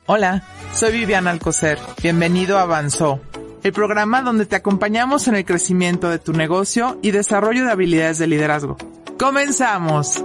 [0.07, 0.44] Hola,
[0.74, 1.78] soy Viviana Alcocer.
[2.01, 3.19] Bienvenido a Avanzó,
[3.62, 8.17] el programa donde te acompañamos en el crecimiento de tu negocio y desarrollo de habilidades
[8.17, 8.76] de liderazgo.
[9.19, 10.24] ¡Comenzamos!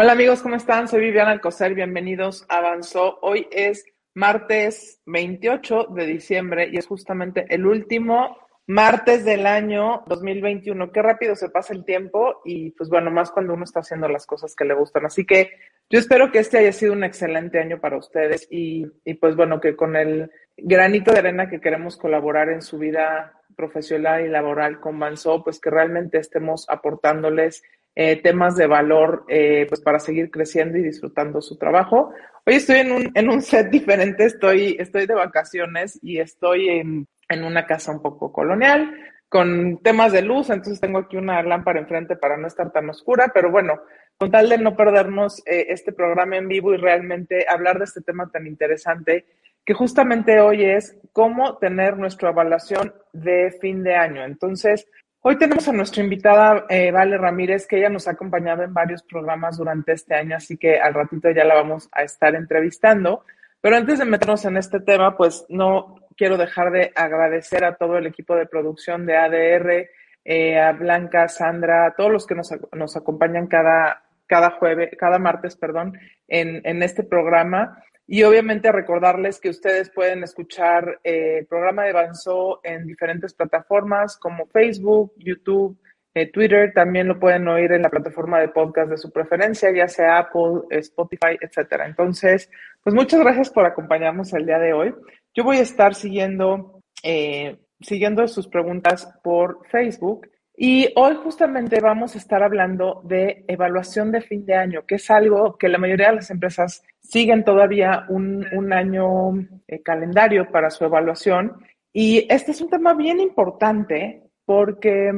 [0.00, 0.86] Hola amigos, ¿cómo están?
[0.86, 3.18] Soy Viviana Alcocer, bienvenidos a Avanzó.
[3.20, 8.38] Hoy es martes 28 de diciembre y es justamente el último
[8.68, 10.92] martes del año 2021.
[10.92, 14.24] Qué rápido se pasa el tiempo y pues bueno, más cuando uno está haciendo las
[14.24, 15.04] cosas que le gustan.
[15.04, 15.50] Así que
[15.90, 19.60] yo espero que este haya sido un excelente año para ustedes y, y pues bueno,
[19.60, 24.78] que con el granito de arena que queremos colaborar en su vida profesional y laboral
[24.78, 27.64] con Manso, pues que realmente estemos aportándoles
[28.00, 32.12] eh, temas de valor eh, pues para seguir creciendo y disfrutando su trabajo.
[32.46, 37.08] Hoy estoy en un, en un set diferente, estoy, estoy de vacaciones y estoy en,
[37.28, 38.94] en una casa un poco colonial
[39.28, 43.32] con temas de luz, entonces tengo aquí una lámpara enfrente para no estar tan oscura,
[43.34, 43.80] pero bueno,
[44.16, 48.00] con tal de no perdernos eh, este programa en vivo y realmente hablar de este
[48.00, 49.26] tema tan interesante,
[49.64, 54.24] que justamente hoy es cómo tener nuestra evaluación de fin de año.
[54.24, 54.86] Entonces,
[55.20, 59.02] Hoy tenemos a nuestra invitada eh, Vale Ramírez, que ella nos ha acompañado en varios
[59.02, 63.24] programas durante este año, así que al ratito ya la vamos a estar entrevistando.
[63.60, 67.98] Pero antes de meternos en este tema, pues no quiero dejar de agradecer a todo
[67.98, 69.88] el equipo de producción de ADR,
[70.24, 75.18] eh, a Blanca, Sandra, a todos los que nos, nos acompañan cada, cada jueves, cada
[75.18, 77.82] martes, perdón, en, en este programa.
[78.10, 84.16] Y obviamente recordarles que ustedes pueden escuchar eh, el programa de Avanzó en diferentes plataformas
[84.16, 85.78] como Facebook, YouTube,
[86.14, 86.72] eh, Twitter.
[86.74, 90.62] También lo pueden oír en la plataforma de podcast de su preferencia, ya sea Apple,
[90.70, 91.84] Spotify, etcétera.
[91.84, 92.50] Entonces,
[92.82, 94.94] pues muchas gracias por acompañarnos el día de hoy.
[95.34, 100.26] Yo voy a estar siguiendo, eh, siguiendo sus preguntas por Facebook.
[100.60, 105.08] Y hoy justamente vamos a estar hablando de evaluación de fin de año, que es
[105.08, 109.34] algo que la mayoría de las empresas siguen todavía un, un año
[109.68, 111.62] eh, calendario para su evaluación.
[111.92, 115.12] Y este es un tema bien importante porque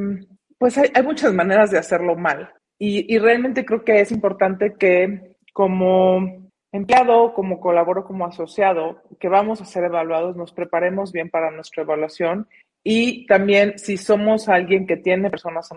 [0.59, 2.53] pues hay, hay muchas maneras de hacerlo mal.
[2.77, 9.27] Y, y, realmente creo que es importante que como empleado, como colaboro como asociado, que
[9.27, 12.47] vamos a ser evaluados, nos preparemos bien para nuestra evaluación
[12.83, 15.69] y también si somos alguien que tiene personas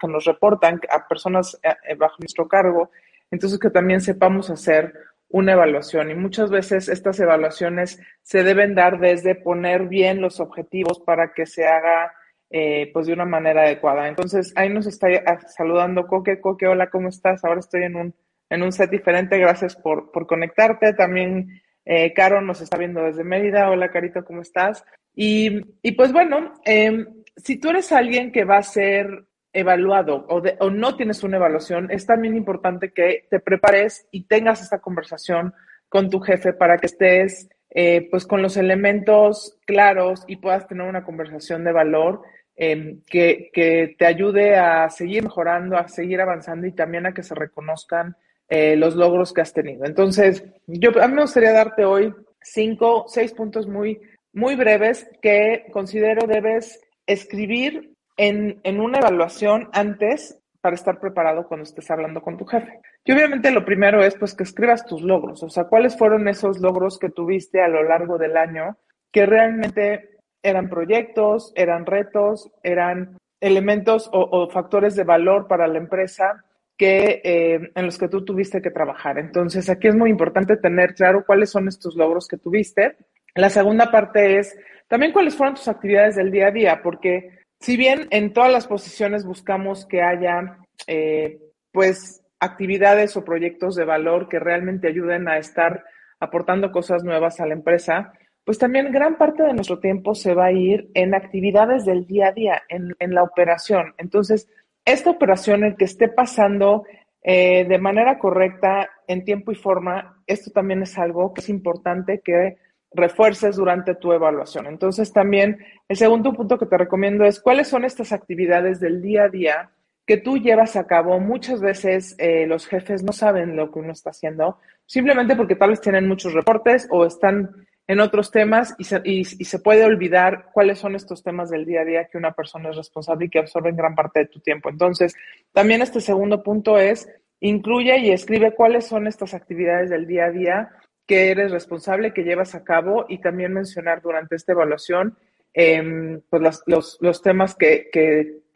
[0.00, 2.90] que nos reportan, a personas eh, eh, bajo nuestro cargo,
[3.30, 4.94] entonces que también sepamos hacer
[5.28, 6.10] una evaluación.
[6.10, 11.46] Y muchas veces estas evaluaciones se deben dar desde poner bien los objetivos para que
[11.46, 12.12] se haga
[12.48, 14.08] eh, pues de una manera adecuada.
[14.08, 15.08] Entonces ahí nos está
[15.48, 16.40] saludando Coque.
[16.40, 17.44] Coque, hola, ¿cómo estás?
[17.44, 18.14] Ahora estoy en un,
[18.48, 19.38] en un set diferente.
[19.38, 20.94] Gracias por, por conectarte.
[20.94, 21.62] También
[21.92, 23.68] eh, Caro nos está viendo desde Mérida.
[23.68, 24.84] Hola, Carito, ¿cómo estás?
[25.12, 30.40] Y, y pues bueno, eh, si tú eres alguien que va a ser evaluado o,
[30.40, 34.78] de, o, no tienes una evaluación, es también importante que te prepares y tengas esta
[34.78, 35.52] conversación
[35.88, 40.86] con tu jefe para que estés eh, pues con los elementos claros y puedas tener
[40.86, 42.22] una conversación de valor
[42.54, 47.24] eh, que, que, te ayude a seguir mejorando, a seguir avanzando y también a que
[47.24, 48.14] se reconozcan
[48.50, 49.86] eh, los logros que has tenido.
[49.86, 52.12] Entonces, yo a mí me gustaría darte hoy
[52.42, 54.00] cinco, seis puntos muy
[54.32, 61.64] muy breves que considero debes escribir en, en, una evaluación antes para estar preparado cuando
[61.64, 62.80] estés hablando con tu jefe.
[63.04, 66.60] Y obviamente lo primero es pues que escribas tus logros, o sea, cuáles fueron esos
[66.60, 68.76] logros que tuviste a lo largo del año
[69.10, 75.78] que realmente eran proyectos, eran retos, eran elementos o, o factores de valor para la
[75.78, 76.44] empresa
[76.80, 79.18] que eh, en los que tú tuviste que trabajar.
[79.18, 82.96] Entonces, aquí es muy importante tener claro cuáles son estos logros que tuviste
[83.34, 84.56] la segunda parte es
[84.88, 87.30] también cuáles fueron tus actividades del día a día, porque
[87.60, 91.40] si bien en todas las posiciones buscamos que haya, eh,
[91.72, 95.84] pues, actividades o proyectos de valor que realmente ayuden a estar
[96.18, 98.12] aportando cosas nuevas a la empresa,
[98.44, 102.28] pues también gran parte de nuestro tiempo se va a ir en actividades del día
[102.28, 103.94] a día, en, en la operación.
[103.98, 104.48] Entonces,
[104.84, 106.84] esta operación, el que esté pasando
[107.22, 112.20] eh, de manera correcta, en tiempo y forma, esto también es algo que es importante
[112.24, 112.56] que
[112.92, 114.66] refuerces durante tu evaluación.
[114.66, 119.24] Entonces, también el segundo punto que te recomiendo es cuáles son estas actividades del día
[119.24, 119.70] a día
[120.06, 121.20] que tú llevas a cabo.
[121.20, 125.70] Muchas veces eh, los jefes no saben lo que uno está haciendo, simplemente porque tal
[125.70, 130.50] vez tienen muchos reportes o están en otros temas y se, y, se puede olvidar
[130.52, 133.40] cuáles son estos temas del día a día que una persona es responsable y que
[133.40, 134.70] absorben gran parte de tu tiempo.
[134.70, 135.12] Entonces,
[135.52, 137.08] también este segundo punto es
[137.40, 140.68] incluye y escribe cuáles son estas actividades del día a día
[141.04, 145.18] que eres responsable, que llevas a cabo y también mencionar durante esta evaluación
[145.52, 147.90] em, pues los, temas que,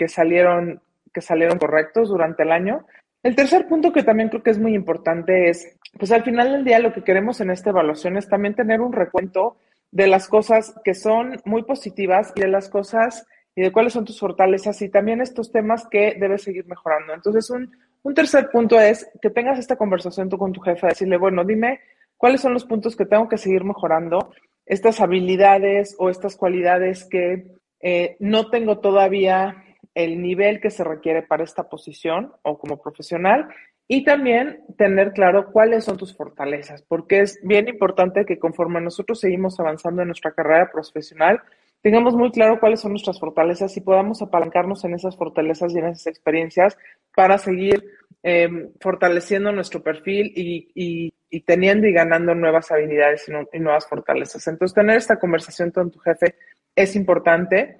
[0.06, 0.80] salieron,
[1.12, 2.86] que salieron correctos durante el año.
[3.24, 6.64] El tercer punto que también creo que es muy importante es, pues al final del
[6.64, 9.56] día lo que queremos en esta evaluación es también tener un recuento
[9.90, 13.26] de las cosas que son muy positivas y de las cosas
[13.56, 17.14] y de cuáles son tus fortalezas y también estos temas que debes seguir mejorando.
[17.14, 17.72] Entonces, un,
[18.02, 21.80] un tercer punto es que tengas esta conversación tú con tu jefe, decirle, bueno, dime
[22.18, 24.34] cuáles son los puntos que tengo que seguir mejorando,
[24.66, 27.46] estas habilidades o estas cualidades que
[27.80, 29.63] eh, no tengo todavía
[29.94, 33.48] el nivel que se requiere para esta posición o como profesional
[33.86, 39.20] y también tener claro cuáles son tus fortalezas, porque es bien importante que conforme nosotros
[39.20, 41.42] seguimos avanzando en nuestra carrera profesional,
[41.82, 45.86] tengamos muy claro cuáles son nuestras fortalezas y podamos apalancarnos en esas fortalezas y en
[45.86, 46.78] esas experiencias
[47.14, 47.84] para seguir
[48.22, 51.12] eh, fortaleciendo nuestro perfil y,
[51.44, 54.46] teniendo y ganando nuevas habilidades y, nuevas fortalezas.
[54.48, 56.36] Entonces, tener esta conversación con tu jefe
[56.74, 57.76] es importante.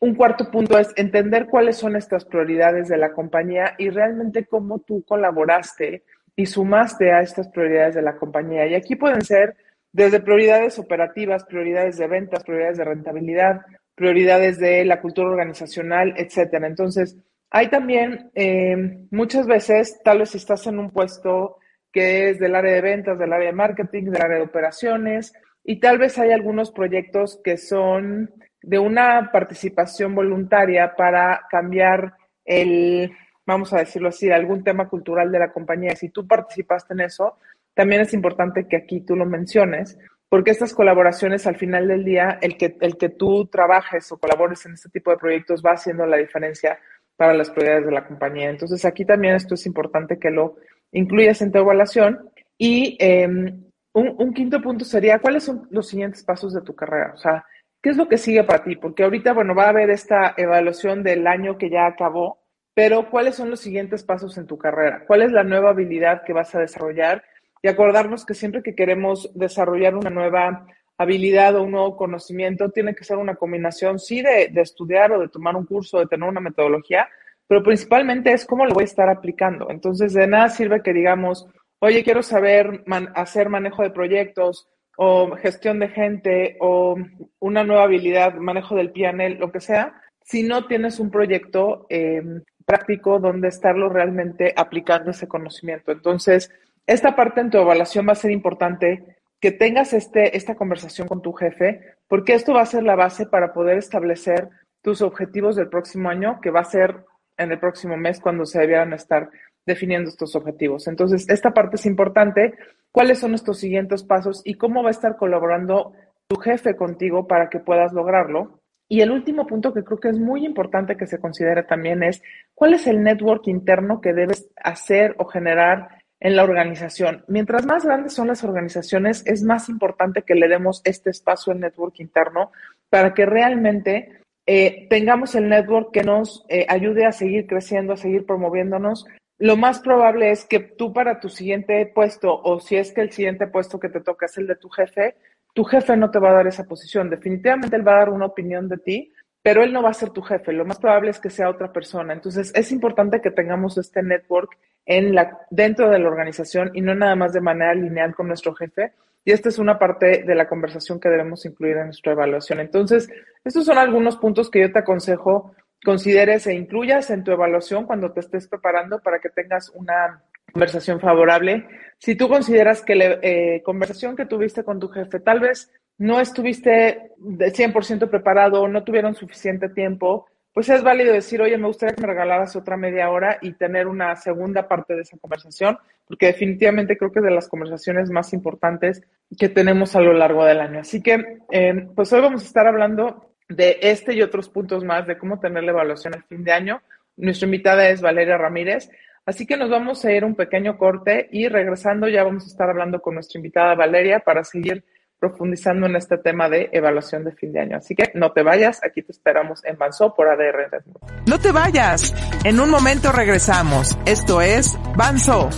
[0.00, 4.80] Un cuarto punto es entender cuáles son estas prioridades de la compañía y realmente cómo
[4.80, 6.04] tú colaboraste
[6.36, 8.66] y sumaste a estas prioridades de la compañía.
[8.66, 9.56] Y aquí pueden ser
[9.92, 13.60] desde prioridades operativas, prioridades de ventas, prioridades de rentabilidad,
[13.94, 16.66] prioridades de la cultura organizacional, etcétera.
[16.66, 17.16] Entonces,
[17.50, 21.56] hay también eh, muchas veces, tal vez estás en un puesto
[21.92, 25.32] que es del área de ventas, del área de marketing, del área de operaciones,
[25.64, 28.30] y tal vez hay algunos proyectos que son
[28.62, 32.14] de una participación voluntaria para cambiar
[32.44, 33.12] el,
[33.46, 35.94] vamos a decirlo así, algún tema cultural de la compañía.
[35.96, 37.38] Si tú participaste en eso,
[37.74, 42.38] también es importante que aquí tú lo menciones, porque estas colaboraciones al final del día,
[42.42, 46.04] el que, el que tú trabajes o colabores en este tipo de proyectos va haciendo
[46.06, 46.78] la diferencia
[47.16, 48.50] para las prioridades de la compañía.
[48.50, 50.56] Entonces aquí también esto es importante que lo
[50.92, 52.30] incluyas en tu evaluación.
[52.58, 57.12] Y em, un, un, quinto punto sería, ¿cuáles son los siguientes pasos de tu carrera?
[57.14, 57.44] O sea,
[57.82, 58.76] ¿qué es lo que sigue para ti?
[58.76, 62.38] Porque ahorita, bueno, va a haber esta evaluación del año que ya acabó,
[62.74, 65.04] pero ¿cuáles son los siguientes pasos en tu carrera?
[65.06, 67.24] ¿Cuál es la nueva habilidad que vas a desarrollar?
[67.62, 70.66] Y acordarnos que siempre que queremos desarrollar una nueva
[70.98, 75.28] habilidad o un nuevo conocimiento, tiene que ser una combinación, sí, de, estudiar o de
[75.28, 77.08] tomar un curso, de tener una metodología,
[77.46, 79.70] pero principalmente es cómo lo voy a estar aplicando.
[79.70, 81.46] Entonces, de nada sirve que digamos,
[81.78, 82.84] oye, quiero saber
[83.14, 84.68] hacer manejo de proyectos
[85.00, 86.96] o gestión de gente o
[87.38, 92.20] una nueva habilidad, manejo del PNL, lo que sea, si no tienes un proyecto eh,
[92.66, 95.92] práctico donde estarlo realmente aplicando ese conocimiento.
[95.92, 96.50] Entonces,
[96.84, 101.22] esta parte en tu evaluación va a ser importante que tengas este, esta conversación con
[101.22, 104.48] tu jefe, porque esto va a ser la base para poder establecer
[104.82, 107.04] tus objetivos del próximo año, que va a ser
[107.36, 109.30] en el próximo mes cuando se debieran estar
[109.68, 110.88] definiendo estos objetivos.
[110.88, 112.54] Entonces, esta parte es importante.
[112.90, 115.92] ¿Cuáles son estos siguientes pasos y cómo va a estar colaborando
[116.26, 118.58] tu jefe contigo para que puedas lograrlo?
[118.88, 122.22] Y el último punto que creo que es muy importante que se considere también es
[122.54, 127.22] cuál es el network interno que debes hacer o generar en la organización.
[127.28, 131.60] Mientras más grandes son las organizaciones, es más importante que le demos este espacio al
[131.60, 132.50] network interno
[132.88, 137.98] para que realmente eh, tengamos el network que nos eh, ayude a seguir creciendo, a
[137.98, 139.06] seguir promoviéndonos.
[139.38, 143.12] Lo más probable es que tú para tu siguiente puesto, o si es que el
[143.12, 145.16] siguiente puesto que te toca es el de tu jefe,
[145.54, 147.08] tu jefe no te va a dar esa posición.
[147.08, 150.10] Definitivamente él va a dar una opinión de ti, pero él no va a ser
[150.10, 150.52] tu jefe.
[150.52, 152.12] Lo más probable es que sea otra persona.
[152.12, 156.94] Entonces, es importante que tengamos este network en la, dentro de la organización y no
[156.94, 158.92] nada más de manera lineal con nuestro jefe.
[159.24, 162.60] Y esta es una parte de la conversación que debemos incluir en nuestra evaluación.
[162.60, 163.08] Entonces,
[163.44, 165.54] estos son algunos puntos que yo te aconsejo
[165.84, 171.00] consideres e incluyas en tu evaluación cuando te estés preparando para que tengas una conversación
[171.00, 171.66] favorable.
[171.98, 176.20] Si tú consideras que la eh, conversación que tuviste con tu jefe tal vez no
[176.20, 181.68] estuviste de 100% preparado o no tuvieron suficiente tiempo, pues es válido decir, oye, me
[181.68, 185.78] gustaría que me regalaras otra media hora y tener una segunda parte de esa conversación,
[186.06, 189.02] porque definitivamente creo que es de las conversaciones más importantes
[189.38, 190.80] que tenemos a lo largo del año.
[190.80, 195.06] Así que, eh, pues hoy vamos a estar hablando de este y otros puntos más
[195.06, 196.82] de cómo tener la evaluación al fin de año.
[197.16, 198.90] Nuestra invitada es Valeria Ramírez.
[199.26, 202.70] Así que nos vamos a ir un pequeño corte y regresando ya vamos a estar
[202.70, 204.84] hablando con nuestra invitada Valeria para seguir
[205.18, 207.76] profundizando en este tema de evaluación de fin de año.
[207.76, 210.82] Así que no te vayas, aquí te esperamos en Banso por ADR.
[211.26, 212.14] No te vayas,
[212.44, 213.98] en un momento regresamos.
[214.06, 215.50] Esto es Banso.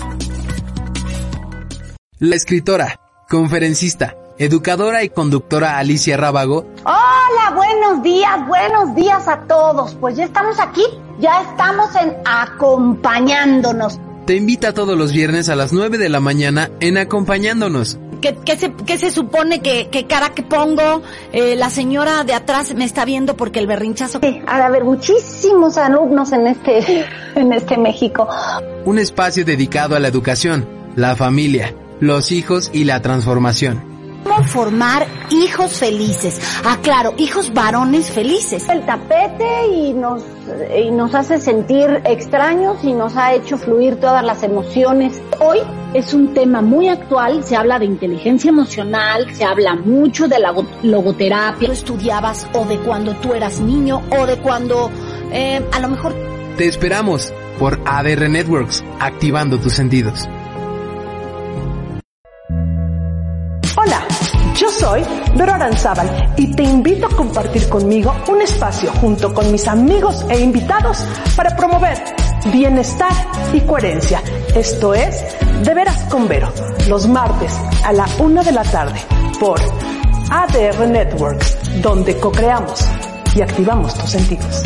[2.19, 6.67] La escritora, conferencista, educadora y conductora Alicia Rábago.
[6.85, 9.95] Hola, buenos días, buenos días a todos.
[9.97, 10.83] Pues ya estamos aquí,
[11.21, 16.71] ya estamos en acompañándonos te invita todos los viernes a las 9 de la mañana
[16.79, 17.99] en Acompañándonos.
[18.21, 21.03] ¿Qué, qué se, qué se supone que, que cara que pongo?
[21.33, 24.21] Eh, la señora de atrás me está viendo porque el berrinchazo...
[24.23, 28.29] Sí, ha de haber muchísimos alumnos en este, en este México.
[28.85, 33.90] Un espacio dedicado a la educación, la familia, los hijos y la transformación.
[34.23, 36.41] ¿Cómo formar hijos felices?
[36.65, 38.69] Ah, claro, hijos varones felices.
[38.69, 40.23] El tapete y nos,
[40.77, 45.21] y nos hace sentir extraños y nos ha hecho fluir todas las emociones.
[45.41, 45.59] Hoy
[45.95, 50.55] es un tema muy actual, se habla de inteligencia emocional, se habla mucho de la
[50.83, 51.69] logoterapia.
[51.69, 54.91] Tú estudiabas o de cuando tú eras niño o de cuando
[55.33, 56.15] eh, a lo mejor...
[56.57, 60.29] Te esperamos por ADR Networks, activando tus sentidos.
[64.81, 65.03] Soy
[65.37, 70.41] Vero Aranzábal y te invito a compartir conmigo un espacio junto con mis amigos e
[70.41, 71.05] invitados
[71.37, 71.99] para promover
[72.51, 73.13] bienestar
[73.53, 74.23] y coherencia.
[74.55, 76.51] Esto es De Veras con Vero,
[76.89, 77.53] los martes
[77.85, 78.99] a la una de la tarde
[79.39, 79.61] por
[80.31, 82.83] ADR Networks, donde co-creamos
[83.37, 84.63] y activamos tus sentidos.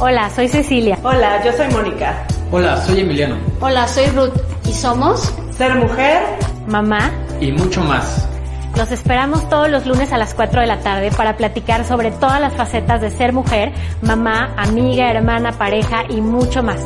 [0.00, 0.98] Hola, soy Cecilia.
[1.02, 2.26] Hola, yo soy Mónica.
[2.52, 3.36] Hola, soy Emiliano.
[3.60, 4.53] Hola, soy Ruth.
[4.66, 5.34] ¿Y somos?
[5.56, 6.22] Ser mujer,
[6.66, 8.28] mamá y mucho más.
[8.76, 12.40] Los esperamos todos los lunes a las 4 de la tarde para platicar sobre todas
[12.40, 16.80] las facetas de ser mujer, mamá, amiga, hermana, pareja y mucho más.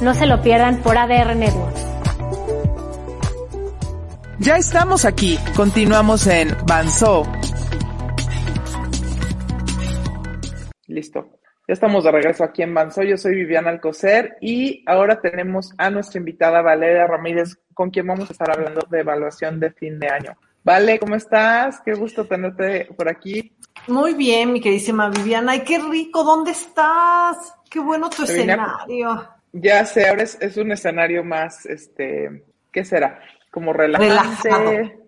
[0.00, 1.84] No se lo pierdan por ADR Networks.
[4.38, 5.38] Ya estamos aquí.
[5.54, 7.24] Continuamos en Banzo.
[10.86, 11.33] Listo.
[11.66, 13.02] Ya estamos de regreso aquí en Banzo.
[13.02, 18.28] Yo soy Viviana Alcocer y ahora tenemos a nuestra invitada Valeria Ramírez, con quien vamos
[18.28, 20.36] a estar hablando de evaluación de fin de año.
[20.62, 21.80] Vale, ¿cómo estás?
[21.80, 23.56] Qué gusto tenerte por aquí.
[23.88, 25.52] Muy bien, mi queridísima Viviana.
[25.52, 26.22] ¡Ay, qué rico!
[26.22, 27.54] ¿Dónde estás?
[27.70, 29.26] ¡Qué bueno tu escenario!
[29.52, 33.20] Ya sé, ahora es, un escenario más, este, ¿qué será?
[33.50, 34.98] Como relajante,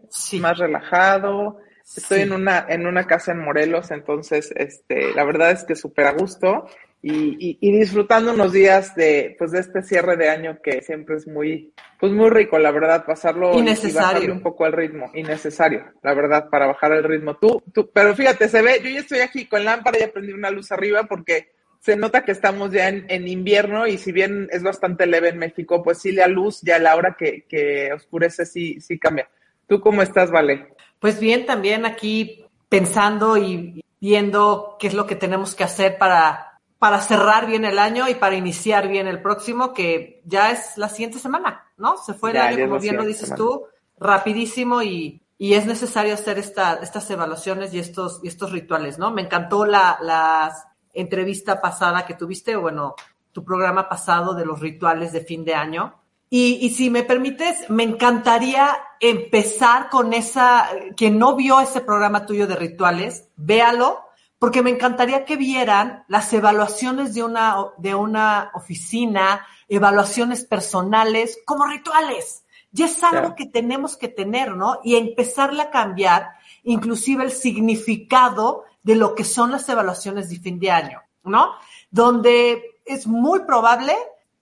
[0.40, 1.58] más relajado.
[1.94, 6.06] Estoy en una en una casa en Morelos, entonces, este, la verdad es que súper
[6.06, 6.66] a gusto
[7.08, 11.28] y, y, disfrutando unos días de, pues, de este cierre de año que siempre es
[11.28, 16.14] muy, pues, muy rico, la verdad, pasarlo y bajarle un poco el ritmo, innecesario, la
[16.14, 17.36] verdad, para bajar el ritmo.
[17.36, 20.50] Tú, tú, pero fíjate, se ve, yo ya estoy aquí con lámpara y prendí una
[20.50, 24.64] luz arriba porque se nota que estamos ya en, en, invierno y si bien es
[24.64, 28.44] bastante leve en México, pues sí la luz ya a la hora que, que oscurece
[28.46, 29.28] sí, sí cambia.
[29.68, 30.75] ¿Tú cómo estás, Vale?
[30.98, 36.60] Pues bien, también aquí pensando y viendo qué es lo que tenemos que hacer para,
[36.78, 40.88] para cerrar bien el año y para iniciar bien el próximo, que ya es la
[40.88, 41.96] siguiente semana, ¿no?
[41.96, 43.64] Se fue el año, como bien lo dices tú,
[43.98, 49.10] rapidísimo y, y es necesario hacer esta, estas evaluaciones y estos, y estos rituales, ¿no?
[49.10, 50.54] Me encantó la, la
[50.92, 52.94] entrevista pasada que tuviste, bueno,
[53.32, 55.94] tu programa pasado de los rituales de fin de año
[56.28, 62.48] y, si me permites, me encantaría empezar con esa, quien no vio ese programa tuyo
[62.48, 64.02] de rituales, véalo,
[64.38, 71.66] porque me encantaría que vieran las evaluaciones de una, de una oficina, evaluaciones personales como
[71.66, 72.44] rituales.
[72.72, 74.80] Y es algo que tenemos que tener, ¿no?
[74.84, 76.32] Y empezarle a cambiar
[76.64, 81.52] inclusive el significado de lo que son las evaluaciones de fin de año, ¿no?
[81.90, 83.94] Donde es muy probable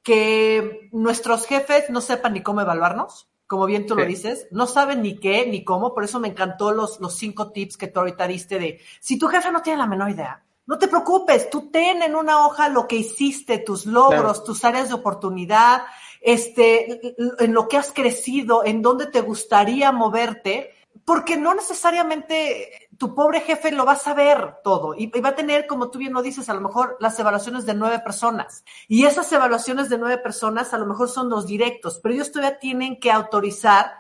[0.05, 5.03] que nuestros jefes no sepan ni cómo evaluarnos, como bien tú lo dices, no saben
[5.03, 8.27] ni qué ni cómo, por eso me encantó los, los cinco tips que tú ahorita
[8.27, 12.03] diste de, si tu jefe no tiene la menor idea, no te preocupes, tú ten
[12.03, 15.83] en una hoja lo que hiciste, tus logros, tus áreas de oportunidad,
[16.21, 20.71] este, en lo que has crecido, en dónde te gustaría moverte,
[21.05, 25.67] porque no necesariamente tu pobre jefe lo va a saber todo y, va a tener,
[25.67, 28.65] como tú bien lo dices, a lo mejor las evaluaciones de nueve personas.
[28.89, 32.59] Y esas evaluaciones de nueve personas a lo mejor son los directos, pero ellos todavía
[32.59, 33.93] tienen que autorizar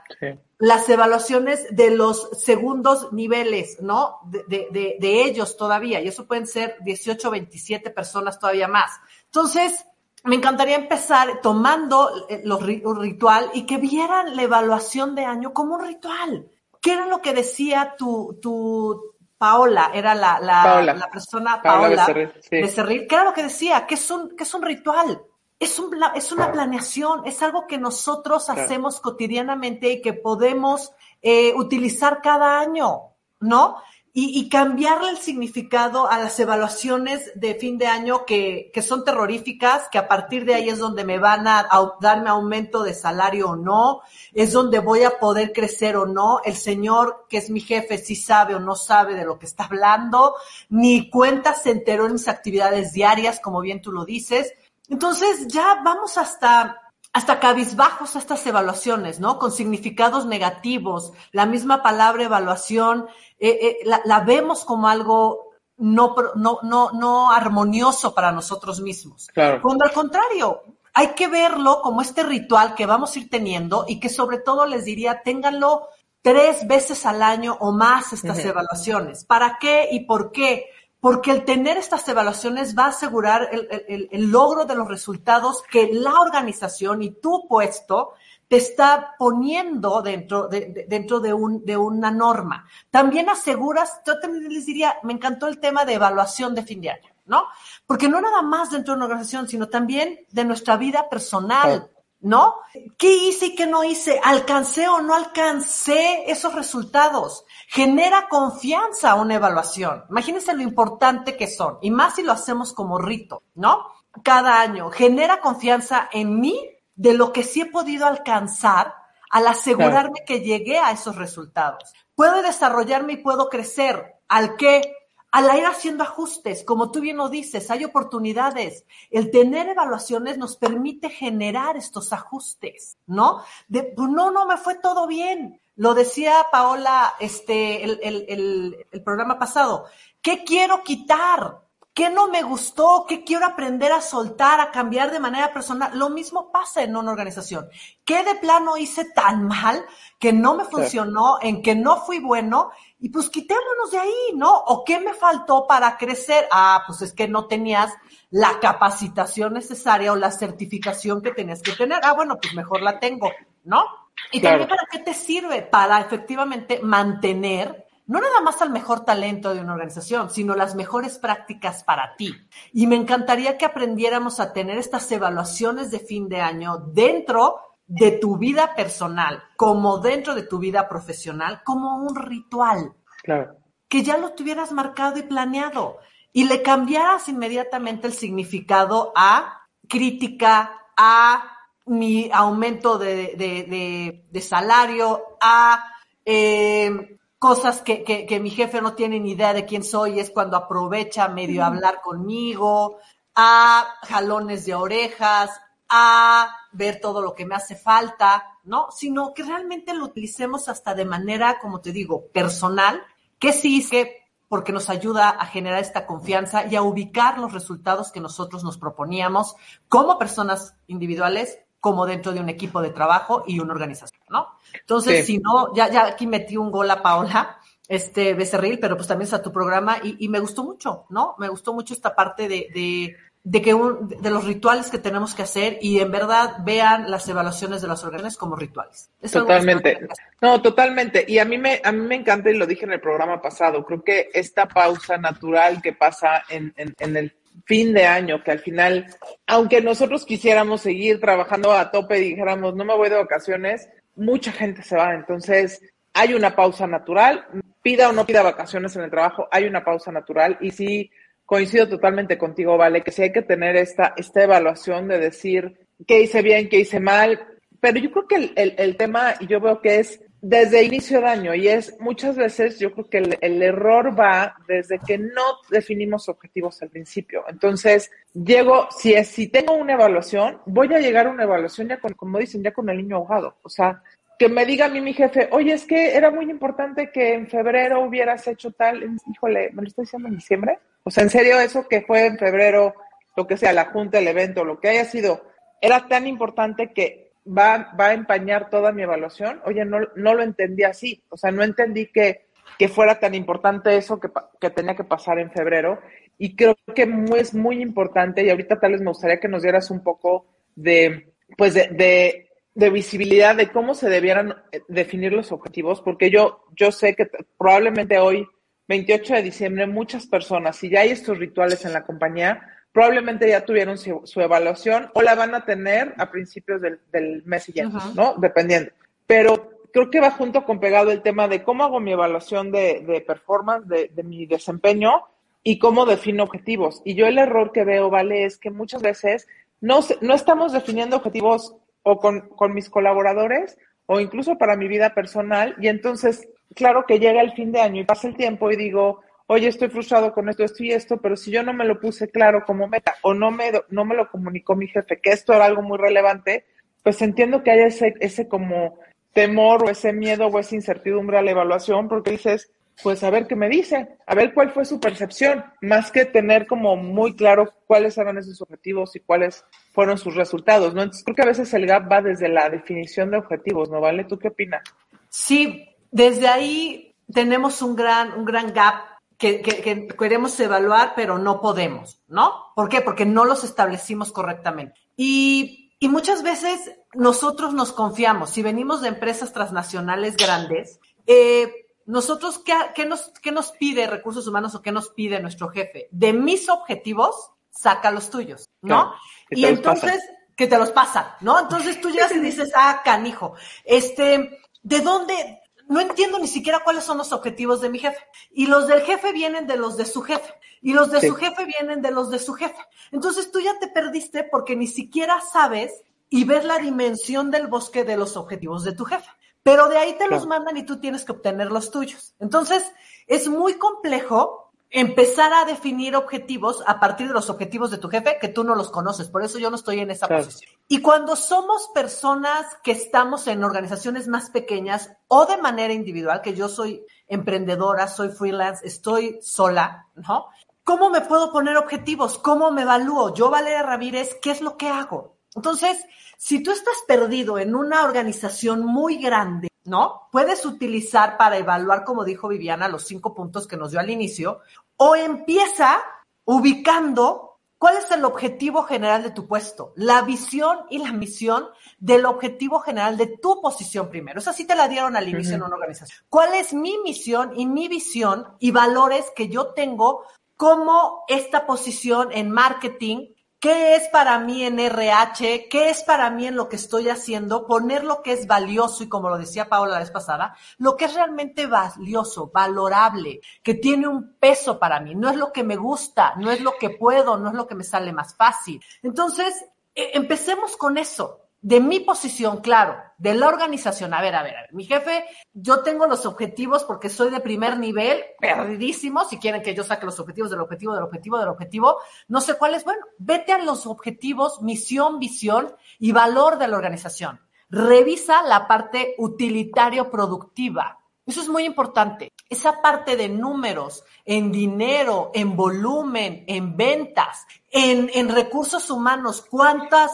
[0.58, 4.20] las evaluaciones de los segundos niveles, ¿no?
[4.24, 6.00] De, de, ellos todavía.
[6.00, 8.92] Y eso pueden ser 18 o 27 personas todavía más.
[9.26, 9.84] Entonces,
[10.24, 12.10] me encantaría empezar tomando
[12.44, 16.48] los, un ritual y que vieran la evaluación de año como un ritual
[16.84, 19.90] ¿Qué era lo que decía tu, tu Paola?
[19.94, 23.06] Era la, la, persona Paola, de Cerril.
[23.08, 23.86] ¿Qué era lo que decía?
[23.86, 25.22] Que es un, que es un ritual.
[25.58, 31.54] Es, un, es una planeación, es algo que nosotros hacemos cotidianamente y que podemos eh,
[31.56, 33.76] utilizar cada año, ¿no?
[34.16, 39.04] Y, y, cambiarle el significado a las evaluaciones de fin de año que, que, son
[39.04, 42.94] terroríficas, que a partir de ahí es donde me van a, a, darme aumento de
[42.94, 44.02] salario o no,
[44.32, 46.40] es donde voy a poder crecer o no.
[46.44, 49.64] El señor que es mi jefe si sabe o no sabe de lo que está
[49.64, 50.36] hablando,
[50.68, 54.54] ni cuenta se enteró en mis actividades diarias, como bien tú lo dices.
[54.88, 56.80] Entonces ya vamos hasta
[57.14, 59.38] hasta cabizbajos a estas evaluaciones, ¿no?
[59.38, 61.12] Con significados negativos.
[61.30, 63.06] La misma palabra evaluación
[63.38, 69.28] eh, eh, la, la, vemos como algo no, no, no, no armonioso para nosotros mismos.
[69.32, 69.60] Claro.
[69.62, 70.62] Cuando al contrario,
[70.92, 74.66] hay que verlo como este ritual que vamos a ir teniendo y que sobre todo
[74.66, 75.88] les diría, ténganlo
[76.22, 78.48] tres veces al año o más estas uh -huh.
[78.50, 79.24] evaluaciones.
[79.24, 80.66] ¿Para qué y por qué?
[81.04, 85.62] porque el tener estas evaluaciones va a asegurar el, el, el, logro de los resultados
[85.70, 88.14] que la organización y tu puesto
[88.48, 92.66] te está poniendo dentro de, de, dentro de, un, de una norma.
[92.90, 96.90] También aseguras, yo también les diría, me encantó el tema de evaluación de fin de
[96.90, 97.44] año, ¿no?
[97.86, 101.90] Porque no nada más dentro de una organización, sino también de nuestra vida personal.
[102.20, 102.54] ¿no?
[102.96, 104.18] ¿Qué hice y qué no hice?
[104.24, 107.44] ¿Alcancé o no alcancé esos resultados?
[107.68, 110.04] Genera confianza una evaluación.
[110.08, 113.84] Imagínense lo importante que son, y más si lo hacemos como rito, ¿no?
[114.22, 114.90] Cada año.
[114.90, 116.58] Genera confianza en mí
[116.94, 118.94] de lo que sí he podido alcanzar
[119.30, 120.26] al asegurarme claro.
[120.26, 121.92] que llegué a esos resultados.
[122.14, 124.14] Puedo desarrollarme y puedo crecer.
[124.28, 124.92] ¿Al qué?
[125.34, 128.84] al ir haciendo ajustes, como tú bien lo dices, hay oportunidades.
[129.10, 133.42] El tener evaluaciones nos permite generar estos ajustes, ¿no?
[133.66, 135.60] De, pues no, no, me fue todo bien.
[135.74, 139.86] Lo decía Paola, este, el, el, el, el programa pasado.
[140.22, 141.63] ¿Qué quiero quitar?
[141.94, 143.06] ¿Qué no me gustó?
[143.08, 145.96] ¿Qué quiero aprender a soltar, a cambiar de manera personal?
[145.96, 147.68] Lo mismo pasa en una organización.
[148.04, 149.84] ¿Qué de plano hice tan mal
[150.18, 152.72] que no me funcionó, en que no fui bueno?
[152.98, 154.52] Y pues quitémonos de ahí, ¿no?
[154.52, 156.48] ¿O qué me faltó para crecer?
[156.50, 157.92] Ah, pues es que no tenías
[158.30, 162.00] la capacitación necesaria o la certificación que tenías que tener.
[162.02, 163.30] Ah, bueno, pues mejor la tengo,
[163.62, 163.84] ¿no?
[164.32, 164.58] Y claro.
[164.58, 165.62] también para qué te sirve?
[165.62, 171.18] Para efectivamente mantener no nada más al mejor talento de una organización, sino las mejores
[171.18, 172.34] prácticas para ti.
[172.72, 178.12] Y me encantaría que aprendiéramos a tener estas evaluaciones de fin de año dentro de
[178.12, 182.94] tu vida personal, como dentro de tu vida profesional, como un ritual.
[183.22, 183.56] Claro.
[183.88, 185.98] Que ya lo tuvieras marcado y planeado
[186.32, 191.50] y le cambiaras inmediatamente el significado a crítica, a
[191.86, 195.92] mi aumento de, de, de, de salario, a
[196.24, 200.30] eh, cosas que, que, que, mi jefe no tiene ni idea de quién soy, es
[200.30, 202.96] cuando aprovecha medio a hablar conmigo,
[203.34, 205.50] a jalones de orejas,
[205.90, 208.86] a ver todo lo que me hace falta, ¿no?
[208.90, 213.02] Sino que realmente lo utilicemos hasta de manera, como te digo, personal,
[213.38, 217.52] que sí es que porque nos ayuda a generar esta confianza y a ubicar los
[217.52, 219.54] resultados que nosotros nos proponíamos
[219.90, 224.48] como personas individuales, como dentro de un equipo de trabajo y una organización, ¿no?
[224.80, 225.34] Entonces, sí.
[225.34, 227.58] si no, ya, ya aquí metí un gol a Paola,
[227.88, 231.34] este Becerril, pero pues también está tu programa y, y, me gustó mucho, ¿no?
[231.38, 235.34] Me gustó mucho esta parte de, de, de que un, de los rituales que tenemos
[235.34, 239.10] que hacer y en verdad vean las evaluaciones de las organizaciones como rituales.
[239.20, 240.00] Eso totalmente.
[240.40, 241.24] No, totalmente.
[241.28, 243.84] Y a mí me, a mí me encanta y lo dije en el programa pasado.
[243.84, 248.50] Creo que esta pausa natural que pasa en, en, en el fin de año, que
[248.50, 249.06] al final,
[249.46, 254.52] aunque nosotros quisiéramos seguir trabajando a tope y dijéramos, no me voy de vacaciones, mucha
[254.52, 255.14] gente se va.
[255.14, 255.80] Entonces,
[256.12, 257.46] hay una pausa natural,
[257.82, 261.10] pida o no pida vacaciones en el trabajo, hay una pausa natural y sí
[261.44, 266.22] coincido totalmente contigo, Vale, que sí hay que tener esta, esta evaluación de decir qué
[266.22, 267.46] hice bien, qué hice mal,
[267.80, 271.22] pero yo creo que el, el, el tema, y yo veo que es desde inicio
[271.22, 275.42] de año y es muchas veces yo creo que el, error va desde que no
[275.70, 277.44] definimos objetivos al principio.
[277.48, 281.98] Entonces, llego, si es, si tengo una evaluación, voy a llegar a una evaluación ya
[281.98, 283.56] con, como dicen, ya con el niño ahogado.
[283.62, 284.02] O sea,
[284.38, 287.46] que me diga a mí mi jefe, oye, es que era muy importante que en
[287.46, 289.02] febrero hubieras hecho tal,
[289.32, 290.78] híjole, ¿me lo estoy diciendo en diciembre?
[291.04, 292.94] O sea, en serio, eso que fue en febrero,
[293.34, 295.42] lo que sea, la junta, el evento, lo que haya sido,
[295.80, 299.60] era tan importante que va, va a empañar toda mi evaluación.
[299.64, 301.22] Oye, no, no lo entendí así.
[301.28, 302.46] O sea, no entendí que,
[302.78, 304.28] que fuera tan importante eso que,
[304.60, 306.00] que tenía que pasar en febrero.
[306.38, 309.90] Y creo que es muy importante, y ahorita tal vez me gustaría que nos dieras
[309.90, 314.56] un poco de, pues de, de, de visibilidad de cómo se debieran
[314.88, 318.48] definir los objetivos, porque yo, yo sé que probablemente hoy,
[318.88, 323.64] 28 de diciembre, muchas personas, si ya hay estos rituales en la compañía, probablemente ya
[323.64, 327.96] tuvieron su, su, evaluación o la van a tener a principios del, del mes siguiente,
[327.96, 328.14] uh -huh.
[328.14, 328.34] ¿no?
[328.36, 328.92] Dependiendo.
[329.26, 333.00] Pero creo que va junto con pegado el tema de cómo hago mi evaluación de,
[333.00, 335.24] de performance, de, de mi desempeño
[335.64, 337.02] y cómo defino objetivos.
[337.04, 338.44] Y yo el error que veo, ¿vale?
[338.44, 339.48] Es que muchas veces
[339.80, 343.76] no, no estamos definiendo objetivos o con, con mis colaboradores
[344.06, 345.74] o incluso para mi vida personal.
[345.80, 349.22] Y entonces, claro que llega el fin de año y pasa el tiempo y digo,
[349.46, 352.28] oye, estoy frustrado con esto, esto y esto, pero si yo no me lo puse
[352.28, 355.66] claro como meta o no me, no me lo comunicó mi jefe que esto era
[355.66, 356.64] algo muy relevante,
[357.02, 358.98] pues entiendo que haya ese, ese como
[359.32, 362.70] temor o ese miedo o esa incertidumbre a la evaluación porque dices,
[363.02, 366.66] pues a ver qué me dice, a ver cuál fue su percepción, más que tener
[366.66, 371.02] como muy claro cuáles eran esos objetivos y cuáles fueron sus resultados, ¿no?
[371.02, 374.24] Entonces creo que a veces el gap va desde la definición de objetivos, ¿no vale?
[374.24, 374.82] ¿Tú qué opinas?
[375.28, 381.38] Sí, desde ahí tenemos un gran, un gran gap que, que, que, queremos evaluar, pero
[381.38, 382.72] no podemos, ¿no?
[382.74, 383.00] ¿Por qué?
[383.00, 385.00] Porque no los establecimos correctamente.
[385.16, 391.72] Y, y muchas veces nosotros nos confiamos, si venimos de empresas transnacionales grandes, eh,
[392.06, 396.08] nosotros, ¿qué, qué, nos, ¿qué nos pide recursos humanos o qué nos pide nuestro jefe?
[396.10, 398.88] De mis objetivos, saca los tuyos, ¿no?
[398.88, 399.14] Claro,
[399.50, 400.20] y entonces,
[400.56, 401.58] que te los pasan, ¿no?
[401.58, 405.62] Entonces tú llegas y dices, ah, canijo, este, ¿de dónde?
[405.88, 408.18] No entiendo ni siquiera cuáles son los objetivos de mi jefe.
[408.50, 410.54] Y los del jefe vienen de los de su jefe.
[410.80, 411.28] Y los de sí.
[411.28, 412.82] su jefe vienen de los de su jefe.
[413.12, 415.92] Entonces tú ya te perdiste porque ni siquiera sabes
[416.30, 419.28] y ves la dimensión del bosque de los objetivos de tu jefe.
[419.62, 420.34] Pero de ahí te claro.
[420.36, 422.34] los mandan y tú tienes que obtener los tuyos.
[422.38, 422.92] Entonces,
[423.26, 428.38] es muy complejo empezar a definir objetivos a partir de los objetivos de tu jefe
[428.40, 429.28] que tú no los conoces.
[429.28, 430.44] Por eso yo no estoy en esa claro.
[430.44, 430.73] posición.
[430.86, 436.54] Y cuando somos personas que estamos en organizaciones más pequeñas o de manera individual, que
[436.54, 440.48] yo soy emprendedora, soy freelance, estoy sola, ¿no?
[440.84, 442.38] ¿Cómo me puedo poner objetivos?
[442.38, 443.32] ¿Cómo me evalúo?
[443.34, 445.38] Yo, Valeria Ramírez, ¿qué es lo que hago?
[445.56, 446.04] Entonces,
[446.36, 450.28] si tú estás perdido en una organización muy grande, ¿no?
[450.30, 454.60] Puedes utilizar para evaluar, como dijo Viviana, los cinco puntos que nos dio al inicio,
[454.96, 456.02] o empieza
[456.44, 461.66] ubicando cuál es el objetivo general de tu puesto, la visión y la misión
[461.98, 464.40] del objetivo general de tu posición primero.
[464.40, 465.56] Esa sí te la dieron al inicio uh -huh.
[465.56, 466.18] en una organización.
[466.28, 470.24] ¿Cuál es mi misión y mi visión y valores que yo tengo
[470.56, 473.33] como esta posición en marketing
[473.64, 475.70] ¿Qué es para mí en RH?
[475.70, 477.66] ¿Qué es para mí en lo que estoy haciendo?
[477.66, 481.06] Poner lo que es valioso y como lo decía Paola la vez pasada, lo que
[481.06, 485.14] es realmente valioso, valorable, que tiene un peso para mí.
[485.14, 487.74] No es lo que me gusta, no es lo que puedo, no es lo que
[487.74, 488.84] me sale más fácil.
[489.02, 494.12] Entonces, eh, empecemos con eso de mi posición, claro, de la organización.
[494.12, 495.24] A ver, a ver, a ver, mi jefe,
[495.54, 500.04] yo tengo los objetivos porque soy de primer nivel, perdidísimo, si quieren que yo saque
[500.04, 501.96] los objetivos del objetivo, del objetivo, del objetivo,
[502.28, 506.76] no sé cuál es, bueno, vete a los objetivos, misión, visión y valor de la
[506.76, 507.40] organización.
[507.70, 510.98] Revisa la parte utilitario-productiva.
[511.24, 512.30] Eso es muy importante.
[512.50, 520.12] Esa parte de números, en dinero, en volumen, en ventas, en, en recursos humanos, cuántas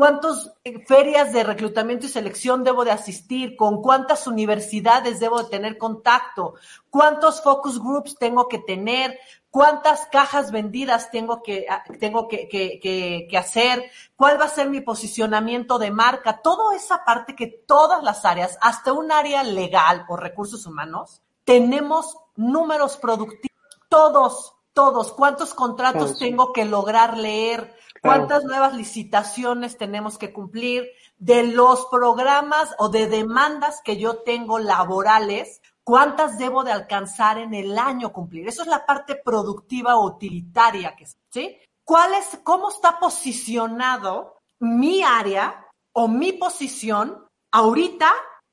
[0.00, 0.50] cuántas
[0.86, 6.54] ferias de reclutamiento y selección debo de asistir, con cuántas universidades debo de tener contacto,
[6.88, 9.18] cuántos focus groups tengo que tener,
[9.50, 11.66] cuántas cajas vendidas tengo que,
[11.98, 16.74] tengo que, que, que, que hacer, cuál va a ser mi posicionamiento de marca, toda
[16.74, 22.96] esa parte que todas las áreas, hasta un área legal o recursos humanos, tenemos números
[22.96, 23.50] productivos,
[23.90, 31.44] todos, todos, cuántos contratos tengo que lograr leer, cuántas nuevas licitaciones tenemos que cumplir, de
[31.44, 37.78] los programas o de demandas que yo tengo laborales, cuántas debo de alcanzar en el
[37.78, 38.48] año cumplir.
[38.48, 41.58] Eso es la parte productiva o utilitaria que ¿sí?
[41.84, 48.10] ¿Cuál es, cómo está posicionado mi área o mi posición ahorita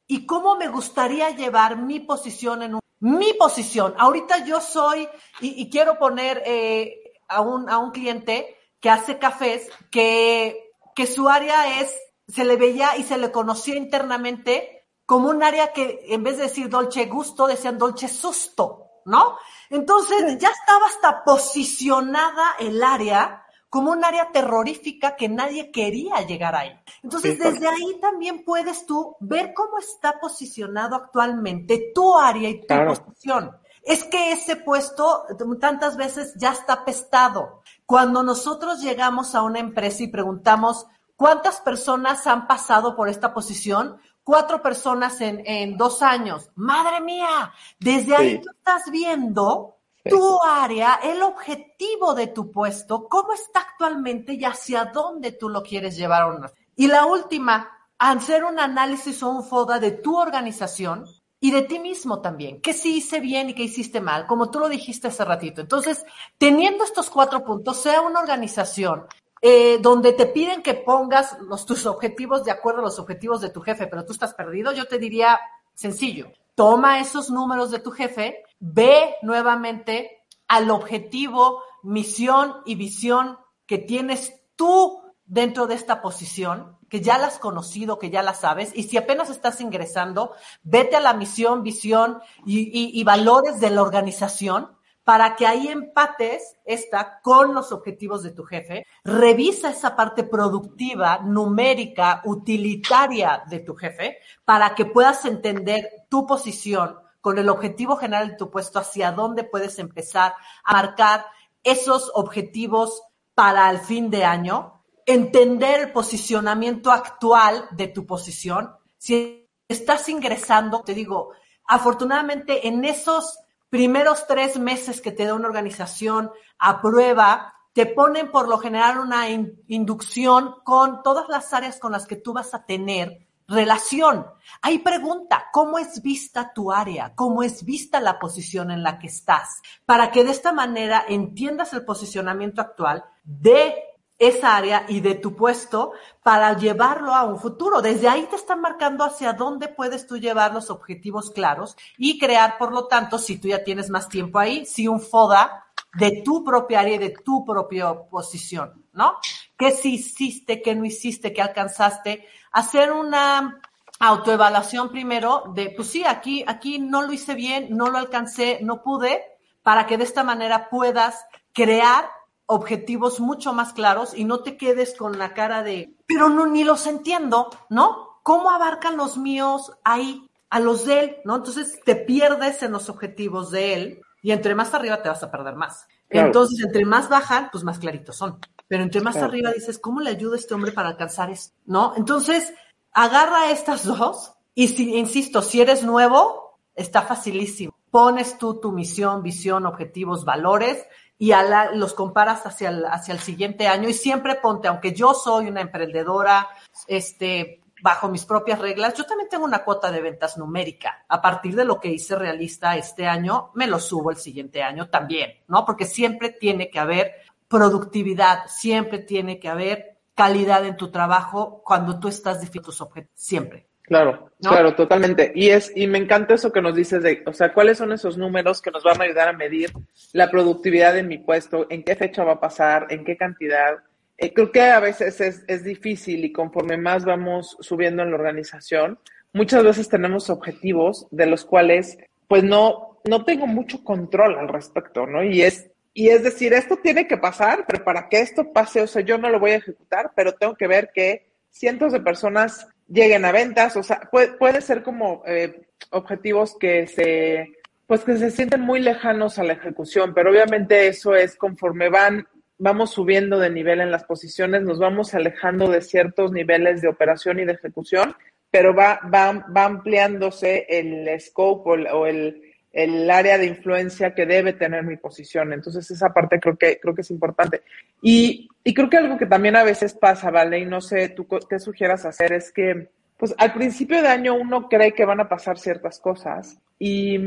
[0.08, 3.94] y cómo me gustaría llevar mi posición en un, mi posición.
[3.98, 5.08] Ahorita yo soy,
[5.40, 11.30] y, quiero poner eh, a, un, a un cliente que hace cafés, que, que su
[11.30, 11.96] área es,
[12.28, 16.44] se le veía y se le conocía internamente como un área que en vez de
[16.44, 19.38] decir dolce gusto, decían dolce susto, ¿no?
[19.70, 26.56] Entonces ya estaba hasta posicionada el área como un área terrorífica que nadie quería llegar
[26.56, 26.72] ahí.
[27.04, 32.68] Entonces, desde ahí también puedes tú ver cómo está posicionado actualmente tu área y tu
[32.68, 32.94] claro.
[32.94, 33.58] posición.
[33.88, 35.24] Es que ese puesto
[35.62, 37.62] tantas veces ya está pestado.
[37.86, 43.98] Cuando nosotros llegamos a una empresa y preguntamos cuántas personas han pasado por esta posición,
[44.26, 46.52] cuatro personas en, en dos años.
[46.56, 48.42] Madre mía, desde ahí sí.
[48.42, 54.84] tú estás viendo tu área, el objetivo de tu puesto, cómo está actualmente y hacia
[54.84, 56.54] dónde tú lo quieres llevar.
[56.76, 61.06] Y la última, hacer un análisis o un FODA de tu organización
[61.40, 62.62] y de ti mismo también.
[62.62, 64.26] ¿Qué sí hice bien y qué hiciste mal?
[64.26, 65.62] Como tú lo dijiste hace ratito.
[65.62, 66.04] Entonces,
[66.38, 69.06] teniendo estos cuatro puntos, sea una organización
[69.42, 73.50] eh, donde te piden que pongas los, tus objetivos de acuerdo a los objetivos de
[73.50, 75.40] tu jefe, pero tú estás perdido, yo te diría
[75.76, 83.78] sencillo, toma esos números de tu jefe, ve nuevamente al objetivo, misión y visión que
[83.78, 88.72] tienes tú dentro de esta posición, que ya la has conocido, que ya la sabes,
[88.76, 93.82] y si apenas estás ingresando, vete a la misión, visión y, y valores de la
[93.82, 98.86] organización para que ahí empates esta con los objetivos de tu jefe.
[99.06, 106.98] Revisa esa parte productiva, numérica, utilitaria de tu jefe para que puedas entender tu posición
[107.22, 110.34] con el objetivo general de tu puesto, hacia dónde puedes empezar
[110.66, 111.26] a marcar
[111.64, 113.02] esos objetivos
[113.34, 114.77] para el fin de año,
[115.08, 118.76] entender el posicionamiento actual de tu posición.
[118.98, 121.32] Si estás ingresando, te digo,
[121.66, 123.40] afortunadamente en esos
[123.70, 129.00] primeros tres meses que te da una organización a prueba, te ponen por lo general
[129.00, 134.26] una inducción con todas las áreas con las que tú vas a tener relación.
[134.62, 137.16] Ahí pregunta, ¿cómo es vista tu área?
[137.16, 139.62] ¿Cómo es vista la posición en la que estás?
[139.86, 143.74] Para que de esta manera entiendas el posicionamiento actual de
[144.20, 145.92] esa área y de tu puesto
[146.24, 147.82] para llevarlo a un futuro.
[147.82, 152.58] Desde ahí te están marcando hacia dónde puedes tú llevar los objetivos claros y crear,
[152.58, 156.44] por lo tanto, si tú ya tienes más tiempo ahí, si un FODA de tu
[156.44, 159.18] propia área y de tu propia posición, ¿no?
[159.58, 162.28] ¿Qué sí hiciste, qué no hiciste, qué alcanzaste?
[162.52, 163.60] Hacer una
[164.00, 168.84] autoevaluación primero de, pues sí, aquí, aquí no lo hice bien, no lo alcancé, no
[168.84, 169.24] pude,
[169.64, 172.10] para que de esta manera puedas crear
[172.48, 176.64] objetivos mucho más claros y no te quedes con la cara de, pero no, ni
[176.64, 178.20] los entiendo, ¿no?
[178.24, 181.36] ¿Cómo abarcan los míos ahí a los de él, ¿no?
[181.36, 185.32] Entonces te pierdes en los objetivos de él y entre más arriba te vas a
[185.32, 185.88] perder más.
[186.10, 188.40] Entonces, entre más bajan, pues más claritos son.
[188.68, 191.56] Pero entre más arriba dices, ¿cómo le ayuda a este hombre para alcanzar esto?
[191.66, 191.94] ¿No?
[191.96, 192.54] Entonces,
[192.94, 197.74] agarra estas dos y si, insisto, si eres nuevo, está facilísimo.
[197.92, 200.86] Pones tú tu misión, visión, objetivos, valores
[201.18, 205.14] y a los comparas hacia el, hacia el siguiente año y siempre ponte, aunque yo
[205.14, 206.48] soy una emprendedora,
[206.86, 211.06] este, bajo mis propias reglas, yo también tengo una cuota de ventas numérica.
[211.08, 214.90] A partir de lo que hice realista este año, me lo subo el siguiente año
[214.90, 215.66] también, ¿no?
[215.66, 217.14] Porque siempre tiene que haber
[217.48, 223.20] productividad, siempre tiene que haber calidad en tu trabajo cuando tú estás definiendo tus objetivos,
[223.20, 223.67] siempre.
[223.88, 225.32] Claro, claro, totalmente.
[225.34, 228.18] Y es, y me encanta eso que nos dices de, o sea, cuáles son esos
[228.18, 229.72] números que nos van a ayudar a medir
[230.12, 233.78] la productividad de mi puesto, en qué fecha va a pasar, en qué cantidad.
[234.18, 238.18] Eh, creo que a veces es, es difícil y conforme más vamos subiendo en la
[238.18, 239.00] organización,
[239.32, 241.98] muchas veces tenemos objetivos de los cuales,
[242.28, 245.24] pues no, no tengo mucho control al respecto, ¿no?
[245.24, 248.88] Y es, y es decir, esto tiene que pasar, pero para que esto pase, o
[248.88, 252.68] sea, yo no lo voy a ejecutar, pero tengo que ver que cientos de personas
[252.88, 257.54] lleguen a ventas, o sea, puede, puede ser como eh, objetivos que se,
[257.86, 262.28] pues que se sienten muy lejanos a la ejecución, pero obviamente eso es conforme van,
[262.58, 267.40] vamos subiendo de nivel en las posiciones, nos vamos alejando de ciertos niveles de operación
[267.40, 268.16] y de ejecución,
[268.50, 274.54] pero va, va, va ampliándose el scope o el, el área de influencia que debe
[274.54, 275.54] tener mi posición.
[275.54, 277.62] Entonces, esa parte creo que, creo que es importante.
[278.02, 280.60] Y, y creo que algo que también a veces pasa, ¿vale?
[280.60, 284.70] Y no sé, tú qué sugieras hacer, es que, pues al principio de año uno
[284.70, 287.18] cree que van a pasar ciertas cosas y,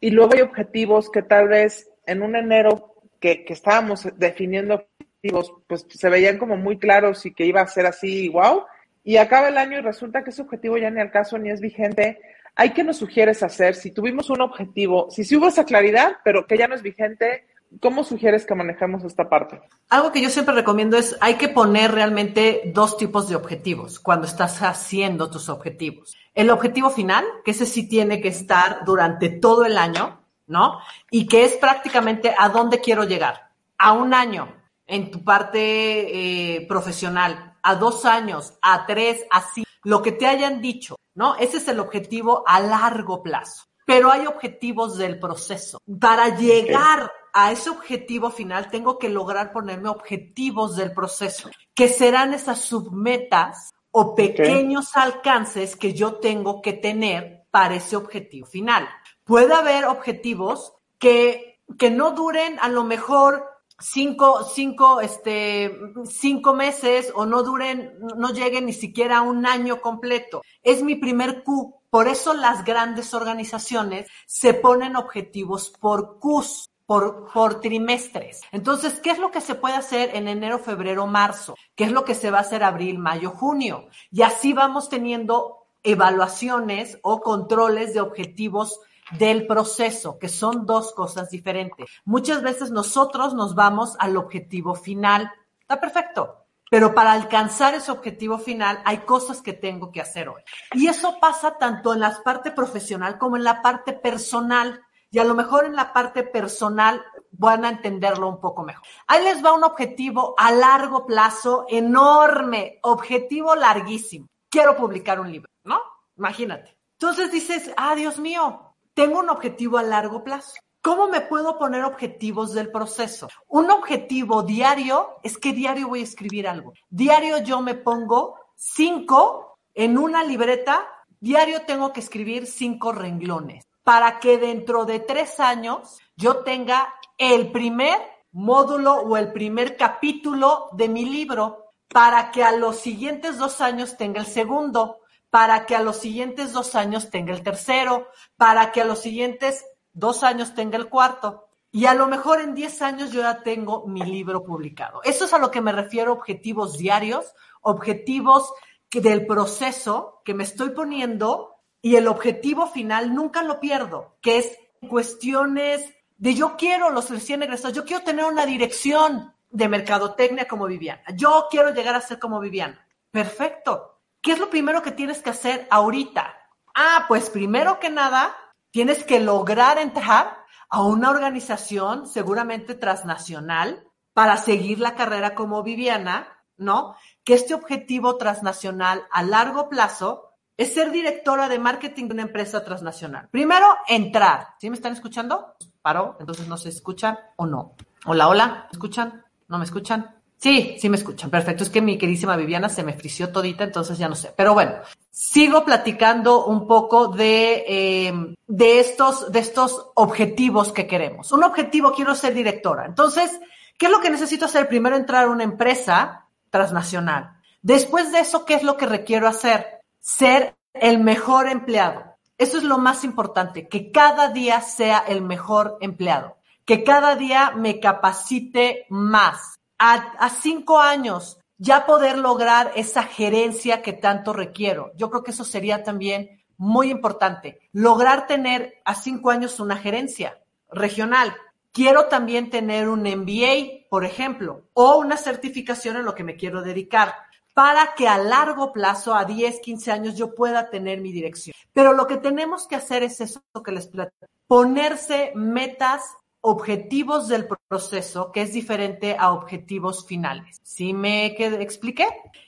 [0.00, 5.52] y luego hay objetivos que tal vez en un enero que, que estábamos definiendo objetivos,
[5.66, 8.64] pues se veían como muy claros y que iba a ser así, wow,
[9.04, 11.60] y acaba el año y resulta que ese objetivo ya ni al caso ni es
[11.60, 12.18] vigente
[12.60, 13.76] ¿Hay que nos sugieres hacer?
[13.76, 17.46] Si tuvimos un objetivo, si hubo esa claridad, pero que ya no es vigente,
[17.80, 19.60] ¿cómo sugieres que manejemos esta parte?
[19.90, 24.26] Algo que yo siempre recomiendo es, hay que poner realmente dos tipos de objetivos cuando
[24.26, 26.16] estás haciendo tus objetivos.
[26.34, 30.80] El objetivo final, que ese sí tiene que estar durante todo el año, ¿no?
[31.12, 33.50] Y que es prácticamente a dónde quiero llegar.
[33.78, 34.52] A un año
[34.84, 39.44] en tu parte eh, profesional, a dos años, a tres, a
[39.84, 41.34] lo que te hayan dicho ¿no?
[41.34, 43.64] Ese es el objetivo a largo plazo.
[43.84, 45.82] Pero hay objetivos del proceso.
[46.00, 52.34] Para llegar a ese objetivo final, tengo que lograr ponerme objetivos del proceso, que serán
[52.34, 58.88] esas submetas o pequeños alcances que yo tengo que tener para ese objetivo final.
[59.24, 63.44] Puede haber objetivos que, que no duren a lo mejor
[63.78, 69.80] cinco, cinco, este, cinco meses o no duren, no lleguen ni siquiera a un año
[69.80, 70.42] completo.
[70.62, 71.74] Es mi primer Q.
[71.90, 76.70] Por eso las grandes organizaciones se ponen objetivos por Qs.
[76.88, 78.40] Por, por trimestres.
[78.50, 81.54] Entonces, ¿qué es lo que se puede hacer en enero, febrero, marzo?
[81.76, 83.88] ¿Qué es lo que se va a hacer abril, mayo, junio?
[84.10, 88.80] Y así vamos teniendo evaluaciones o controles de objetivos
[89.12, 91.88] del proceso, que son dos cosas diferentes.
[92.04, 95.32] Muchas veces nosotros nos vamos al objetivo final.
[95.60, 96.44] Está perfecto.
[96.70, 100.42] Pero para alcanzar ese objetivo final hay cosas que tengo que hacer hoy.
[100.72, 104.82] Y eso pasa tanto en la parte profesional como en la parte personal.
[105.10, 108.84] Y a lo mejor en la parte personal van a entenderlo un poco mejor.
[109.06, 114.26] Ahí les va un objetivo a largo plazo enorme, objetivo larguísimo.
[114.50, 115.80] Quiero publicar un libro, ¿no?
[116.18, 116.76] Imagínate.
[117.00, 118.67] Entonces dices, ah, Dios mío,
[118.98, 120.54] tengo un objetivo a largo plazo.
[120.82, 123.28] ¿Cómo me puedo poner objetivos del proceso?
[123.46, 126.72] Un objetivo diario es que diario voy a escribir algo.
[126.90, 130.84] Diario yo me pongo cinco en una libreta.
[131.20, 137.52] Diario tengo que escribir cinco renglones para que dentro de tres años yo tenga el
[137.52, 138.00] primer
[138.32, 143.96] módulo o el primer capítulo de mi libro para que a los siguientes dos años
[143.96, 144.98] tenga el segundo
[145.30, 149.64] para que a los siguientes dos años tenga el tercero, para que a los siguientes
[149.92, 151.48] dos años tenga el cuarto.
[151.70, 155.02] Y a lo mejor en diez años yo ya tengo mi libro publicado.
[155.04, 158.52] Eso es a lo que me refiero, objetivos diarios, objetivos
[158.90, 164.58] del proceso que me estoy poniendo y el objetivo final nunca lo pierdo, que es
[164.88, 170.66] cuestiones de yo quiero los recién egresados, yo quiero tener una dirección de mercadotecnia como
[170.66, 172.84] Viviana, yo quiero llegar a ser como Viviana.
[173.10, 173.97] Perfecto,
[174.28, 176.36] ¿Qué es lo primero que tienes que hacer ahorita?
[176.74, 178.36] Ah, pues primero que nada,
[178.70, 186.28] tienes que lograr entrar a una organización seguramente transnacional para seguir la carrera como Viviana,
[186.58, 186.94] ¿no?
[187.24, 192.62] Que este objetivo transnacional a largo plazo es ser directora de marketing de una empresa
[192.62, 193.30] transnacional.
[193.30, 194.48] Primero, entrar.
[194.60, 195.54] ¿Sí me están escuchando?
[195.80, 197.76] Paro, entonces no se escuchan o no.
[198.04, 199.24] Hola, hola, ¿me escuchan?
[199.48, 200.17] ¿No me escuchan?
[200.38, 201.30] Sí, sí me escuchan.
[201.30, 201.64] Perfecto.
[201.64, 204.32] Es que mi queridísima Viviana se me frició todita, entonces ya no sé.
[204.36, 204.76] Pero bueno,
[205.10, 211.32] sigo platicando un poco de, eh, de, estos, de estos objetivos que queremos.
[211.32, 212.86] Un objetivo, quiero ser directora.
[212.86, 213.40] Entonces,
[213.76, 214.68] ¿qué es lo que necesito hacer?
[214.68, 217.32] Primero entrar a una empresa transnacional.
[217.60, 219.80] Después de eso, ¿qué es lo que requiero hacer?
[220.00, 222.16] Ser el mejor empleado.
[222.38, 227.52] Eso es lo más importante, que cada día sea el mejor empleado, que cada día
[227.56, 234.92] me capacite más, a, cinco años ya poder lograr esa gerencia que tanto requiero.
[234.96, 237.60] Yo creo que eso sería también muy importante.
[237.72, 241.34] Lograr tener a cinco años una gerencia regional.
[241.72, 246.62] Quiero también tener un MBA, por ejemplo, o una certificación en lo que me quiero
[246.62, 247.14] dedicar
[247.54, 251.54] para que a largo plazo, a 10, 15 años, yo pueda tener mi dirección.
[251.72, 256.02] Pero lo que tenemos que hacer es eso que les platico, ponerse metas
[256.50, 260.58] objetivos del proceso, que es diferente a objetivos finales.
[260.62, 262.06] ¿Sí me expliqué?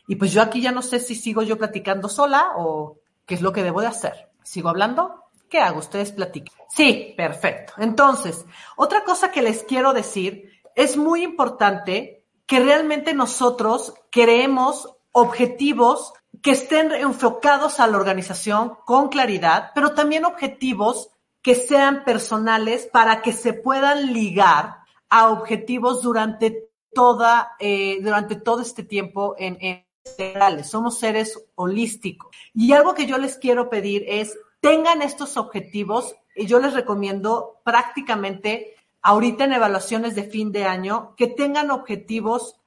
[0.08, 3.42] Y pues yo aquí ya no sé si sigo yo platicando sola o qué es
[3.42, 4.30] lo que debo de hacer.
[4.42, 5.24] ¿Sigo hablando?
[5.50, 5.80] ¿Qué hago?
[5.80, 6.54] Ustedes platiquen.
[6.70, 7.74] Sí, perfecto.
[7.76, 16.14] Entonces, otra cosa que les quiero decir, es muy importante que realmente nosotros creemos objetivos
[16.40, 21.10] que estén enfocados a la organización con claridad, pero también objetivos
[21.42, 28.62] que sean personales para que se puedan ligar a objetivos durante toda, eh, durante todo
[28.62, 32.34] este tiempo en, en Somos seres holísticos.
[32.54, 36.14] Y algo que yo les quiero pedir es, tengan estos objetivos.
[36.34, 42.60] Y yo les recomiendo prácticamente ahorita en evaluaciones de fin de año que tengan objetivos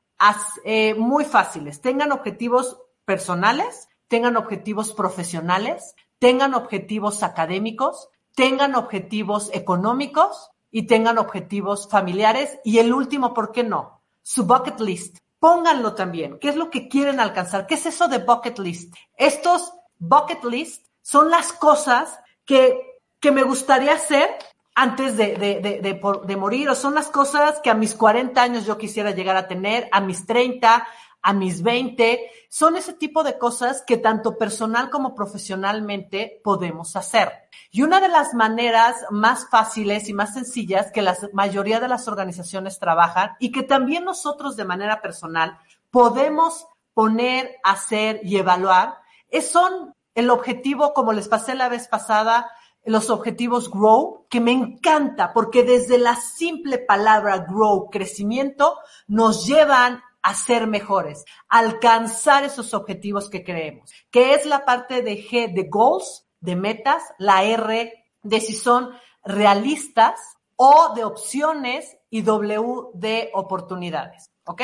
[0.63, 10.51] eh, muy fáciles, tengan objetivos personales, tengan objetivos profesionales, tengan objetivos académicos, tengan objetivos económicos
[10.71, 12.59] y tengan objetivos familiares.
[12.63, 14.01] Y el último, ¿por qué no?
[14.21, 15.17] Su bucket list.
[15.39, 16.39] Pónganlo también.
[16.39, 17.67] ¿Qué es lo que quieren alcanzar?
[17.67, 18.93] ¿Qué es eso de bucket list?
[19.17, 22.79] Estos bucket list son las cosas que,
[23.19, 24.29] que me gustaría hacer
[24.75, 28.65] antes de, de, de, de, morir, o son las cosas que a mis 40 años
[28.65, 30.87] yo quisiera llegar a tener, a mis 30,
[31.23, 32.29] a mis 20.
[32.49, 37.31] Son ese tipo de cosas que tanto personal como profesionalmente podemos hacer.
[37.71, 42.07] Y una de las maneras más fáciles y más sencillas que la mayoría de las
[42.07, 45.57] organizaciones trabajan y que también nosotros de manera personal
[45.89, 48.97] podemos poner, hacer y evaluar,
[49.29, 52.51] es, son el objetivo, como les pasé la vez pasada,
[52.85, 60.03] los objetivos grow, que me encanta, porque desde la simple palabra grow, crecimiento, nos llevan
[60.23, 65.67] a ser mejores, alcanzar esos objetivos que creemos, que es la parte de G de
[65.69, 68.91] goals, de metas, la R de si son
[69.23, 70.19] realistas
[70.55, 74.61] o de opciones y W de oportunidades, ¿ok?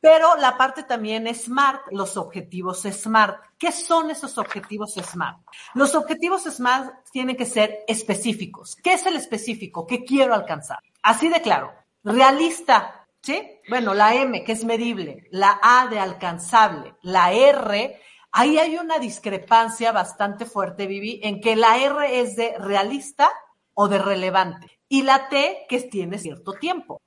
[0.00, 3.40] Pero la parte también SMART, los objetivos SMART.
[3.58, 5.38] ¿Qué son esos objetivos SMART?
[5.74, 8.76] Los objetivos SMART tienen que ser específicos.
[8.76, 9.86] ¿Qué es el específico?
[9.86, 10.78] ¿Qué quiero alcanzar?
[11.02, 11.72] Así de claro.
[12.04, 13.42] Realista, ¿sí?
[13.68, 18.00] Bueno, la M, que es medible, la A de alcanzable, la R,
[18.30, 23.28] ahí hay una discrepancia bastante fuerte, Vivi, en que la R es de realista
[23.74, 27.02] o de relevante y la T que tiene cierto tiempo.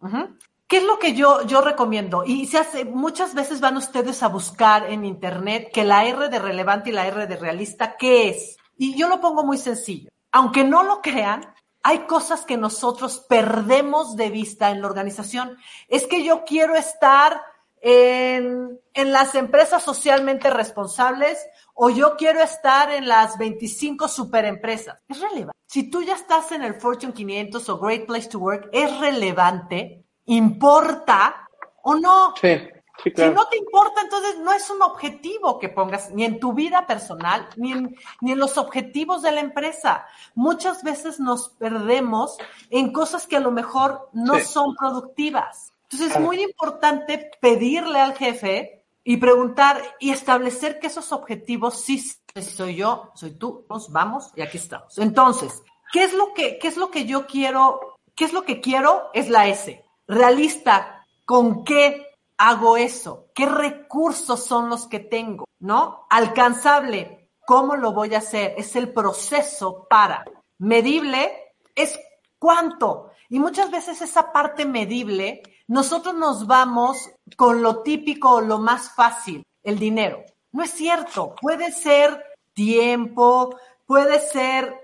[0.68, 2.24] ¿Qué es lo que yo, yo recomiendo?
[2.26, 6.40] Y se hace, muchas veces van ustedes a buscar en internet que la R de
[6.40, 8.58] relevante y la R de realista, ¿qué es?
[8.78, 10.12] Y yo lo pongo muy sencillo.
[10.34, 11.54] Aunque no lo crean,
[11.84, 15.58] hay cosas que nosotros perdemos de vista en la organización.
[15.88, 17.42] Es que yo quiero estar
[17.82, 21.40] en, en las empresas socialmente responsables
[21.74, 25.00] o yo quiero estar en las 25 superempresas.
[25.08, 25.58] Es relevante.
[25.66, 30.04] Si tú ya estás en el Fortune 500 o Great Place to Work, es relevante,
[30.26, 31.48] importa
[31.84, 32.34] o no.
[32.42, 32.58] Sí.
[33.04, 33.32] Sí, claro.
[33.32, 36.86] Si no te importa, entonces no es un objetivo que pongas ni en tu vida
[36.86, 40.06] personal, ni en, ni en los objetivos de la empresa.
[40.36, 42.38] Muchas veces nos perdemos
[42.70, 44.44] en cosas que a lo mejor no Sí.
[44.44, 45.74] son productivas.
[45.84, 52.04] Entonces es muy importante pedirle al jefe y preguntar y establecer que esos objetivos sí
[52.42, 54.98] soy yo, soy tú, nos vamos y aquí estamos.
[55.00, 57.98] Entonces, ¿qué es lo que, qué es lo que yo quiero?
[58.14, 59.10] ¿Qué es lo que quiero?
[59.14, 59.84] Es la S.
[60.08, 61.06] Realista.
[61.26, 62.06] ¿Con qué
[62.40, 63.28] hago eso?
[63.36, 65.46] ¿Qué recursos son los que tengo?
[65.60, 66.08] ¿No?
[66.10, 67.30] Alcanzable.
[67.46, 68.56] ¿Cómo lo voy a hacer?
[68.58, 70.26] Es el proceso para.
[70.58, 71.32] Medible
[71.76, 72.00] es
[72.40, 73.12] cuánto.
[73.30, 78.92] Y muchas veces esa parte medible, nosotros nos vamos con lo típico o lo más
[78.96, 80.24] fácil, el dinero.
[80.52, 81.36] No es cierto.
[81.42, 82.24] Puede ser
[82.54, 84.80] tiempo, puede ser,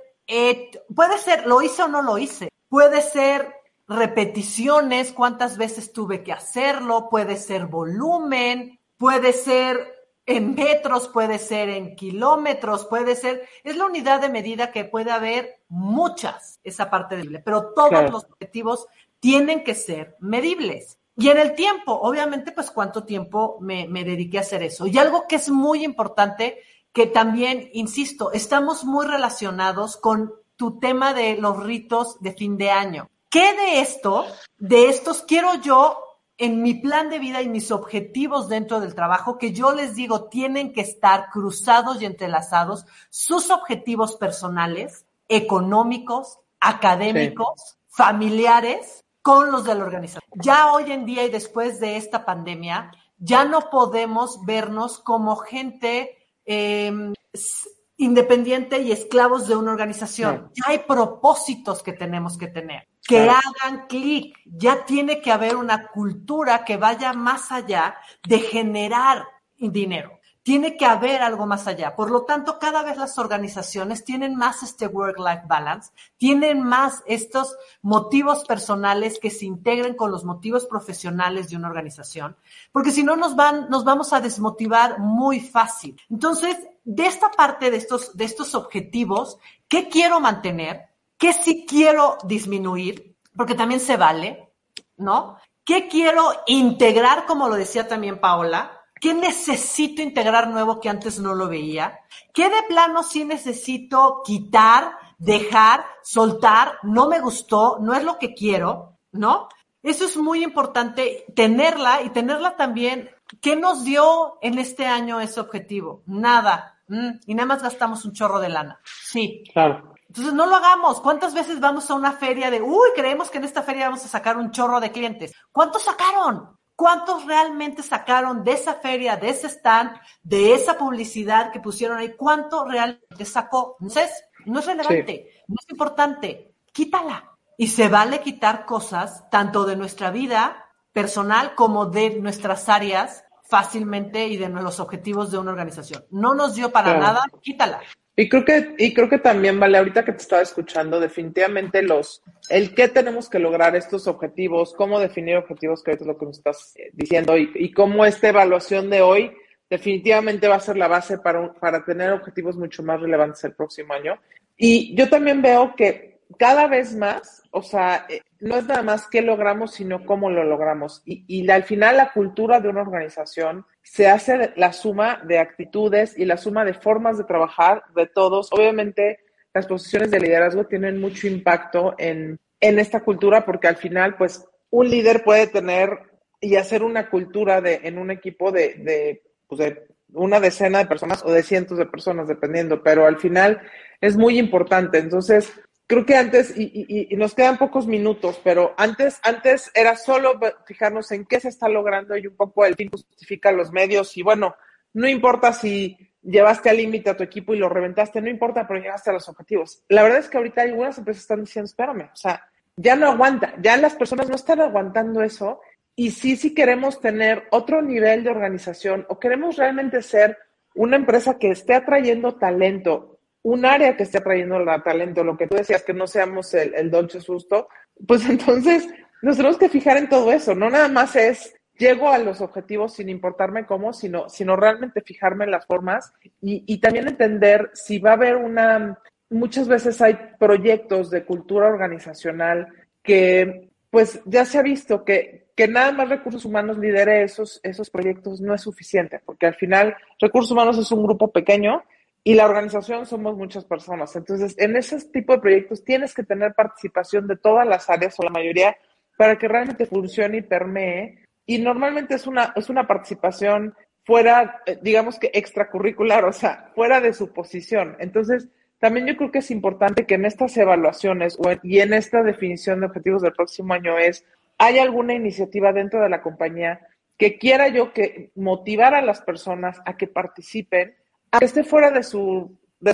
[0.94, 2.50] puede ser, lo hice o no lo hice.
[2.68, 3.55] Puede ser
[3.88, 9.94] repeticiones, cuántas veces tuve que hacerlo, puede ser volumen, puede ser
[10.26, 15.12] en metros, puede ser en kilómetros, puede ser, es la unidad de medida que puede
[15.12, 18.12] haber muchas, esa parte medible, pero todos Claro.
[18.12, 18.88] los objetivos
[19.20, 20.98] tienen que ser medibles.
[21.16, 24.88] Y en el tiempo, obviamente, pues cuánto tiempo me, me dediqué a hacer eso.
[24.88, 26.60] Y algo que es muy importante,
[26.92, 32.72] que también, insisto, estamos muy relacionados con tu tema de los ritos de fin de
[32.72, 33.10] año.
[33.30, 34.26] ¿Qué de esto,
[34.58, 36.02] de estos quiero yo
[36.38, 40.26] en mi plan de vida y mis objetivos dentro del trabajo, que yo les digo,
[40.26, 49.76] tienen que estar cruzados y entrelazados sus objetivos personales, económicos, académicos, familiares, con los de
[49.76, 50.30] la organización.
[50.42, 56.18] Ya hoy en día y después de esta pandemia, ya no podemos vernos como gente
[56.46, 56.92] eh,
[57.34, 60.52] s- independiente y esclavos de una organización.
[60.54, 63.40] Ya hay propósitos que tenemos que tener, que Claro.
[63.64, 64.38] hagan clic.
[64.46, 67.96] Ya tiene que haber una cultura que vaya más allá
[68.28, 69.26] de generar
[69.58, 70.20] dinero.
[70.42, 71.96] Tiene que haber algo más allá.
[71.96, 77.58] Por lo tanto, cada vez las organizaciones tienen más este work-life balance, tienen más estos
[77.82, 82.38] motivos personales que se integren con los motivos profesionales de una organización,
[82.72, 86.00] porque si no nos van, nos vamos a desmotivar muy fácil.
[86.12, 90.90] Entonces, de esta parte de estos, de estos objetivos, ¿qué quiero mantener?
[91.18, 93.18] ¿Qué sí quiero disminuir?
[93.36, 94.54] Porque también se vale,
[94.98, 95.38] ¿no?
[95.64, 98.82] ¿Qué quiero integrar, como lo decía también Paola?
[99.02, 102.00] ¿Qué necesito integrar nuevo que antes no lo veía?
[102.34, 106.80] ¿Qué de plano sí necesito quitar, dejar, soltar?
[106.84, 109.50] No me gustó, no es lo que quiero, ¿no?
[109.82, 113.10] Eso es muy importante tenerla y tenerla también.
[113.42, 116.04] ¿Qué nos dio en este año ese objetivo?
[116.06, 116.80] Nada.
[116.88, 118.80] Mm, y nada más gastamos un chorro de lana.
[118.84, 119.44] Sí.
[119.52, 119.95] Claro.
[120.16, 121.02] Entonces no lo hagamos.
[121.02, 124.08] ¿Cuántas veces vamos a una feria de, uy, creemos que en esta feria vamos a
[124.08, 125.34] sacar un chorro de clientes?
[125.52, 126.58] ¿Cuántos sacaron?
[126.74, 129.92] ¿Cuántos realmente sacaron de esa feria, de ese stand,
[130.24, 132.14] de esa publicidad que pusieron ahí?
[132.16, 133.76] ¿Cuánto realmente sacó?
[133.82, 134.10] Entonces,
[134.46, 136.54] no es relevante, no es importante.
[136.72, 137.32] Quítala.
[137.58, 144.28] Y se vale quitar cosas, tanto de nuestra vida personal como de nuestras áreas fácilmente
[144.28, 146.06] y de los objetivos de una organización.
[146.10, 147.02] No nos dio para Claro.
[147.02, 147.82] nada, quítala.
[148.18, 152.24] Y creo que, y creo que también, vale, ahorita que te estaba escuchando, definitivamente los,
[152.50, 156.38] el qué tenemos que lograr estos objetivos, cómo definir objetivos, que es lo que nos
[156.38, 159.32] estás eh, diciendo, y, y cómo esta evaluación de hoy
[159.70, 163.94] definitivamente va a ser la base para, para tener objetivos mucho más relevantes el próximo
[163.94, 164.18] año.
[164.58, 169.08] Y yo también veo que cada vez más, o sea, eh, no es nada más
[169.08, 171.02] qué logramos, sino cómo lo logramos.
[171.06, 176.18] Y, y al final la cultura de una organización se hace la suma de actitudes
[176.18, 178.52] y la suma de formas de trabajar de todos.
[178.52, 179.20] Obviamente,
[179.54, 184.46] las posiciones de liderazgo tienen mucho impacto en, en esta cultura porque al final, pues,
[184.70, 186.00] un líder puede tener
[186.42, 190.86] y hacer una cultura de, en un equipo de, de, pues de una decena de
[190.86, 193.62] personas o de cientos de personas, dependiendo, pero al final
[194.02, 194.98] es muy importante.
[194.98, 195.52] Entonces,
[195.88, 201.12] creo que antes, y, y, nos quedan pocos minutos, pero antes, antes era solo fijarnos
[201.12, 204.56] en qué se está logrando y un poco el fin justifica los medios y bueno,
[204.94, 208.80] no importa si llevaste al límite a tu equipo y lo reventaste, no importa, pero
[208.80, 209.84] llegaste a los objetivos.
[209.90, 212.44] La verdad es que ahorita algunas empresas están diciendo, espérame, o sea,
[212.78, 215.62] ya no aguanta, ya las personas no están aguantando eso
[215.96, 220.38] y sí, sí queremos tener otro nivel de organización o queremos realmente ser
[220.74, 223.15] una empresa que esté atrayendo talento
[223.46, 226.74] un área que esté trayendo la talento, lo que tú decías, que no seamos el,
[226.74, 227.68] el dolce susto,
[228.08, 228.88] pues entonces
[229.22, 232.96] nos tenemos que fijar en todo eso, no nada más es llego a los objetivos
[232.96, 238.00] sin importarme cómo, sino, sino realmente fijarme en las formas y, y también entender si
[238.00, 238.98] va a haber una,
[239.30, 242.68] muchas veces hay proyectos de cultura organizacional
[243.04, 247.92] que pues ya se ha visto que, que nada más recursos humanos lidere esos, esos
[247.92, 251.84] proyectos no es suficiente, porque al final recursos humanos es un grupo pequeño
[252.28, 254.16] y la organización somos muchas personas.
[254.16, 258.24] Entonces, en ese tipo de proyectos tienes que tener participación de todas las áreas o
[258.24, 258.76] la mayoría
[259.16, 261.24] para que realmente funcione y permee.
[261.46, 267.00] Y normalmente es una, es una participación fuera, eh, digamos que extracurricular, o sea, fuera
[267.00, 267.96] de su posición.
[268.00, 268.50] Entonces,
[268.80, 272.88] también yo creo que es importante que en estas evaluaciones y en esta definición de
[272.88, 274.26] objetivos del próximo año es,
[274.58, 276.88] ¿hay alguna iniciativa dentro de la compañía
[277.20, 280.96] que quiera yo que motivar a las personas a que participen
[281.40, 282.94] que esté fuera de su de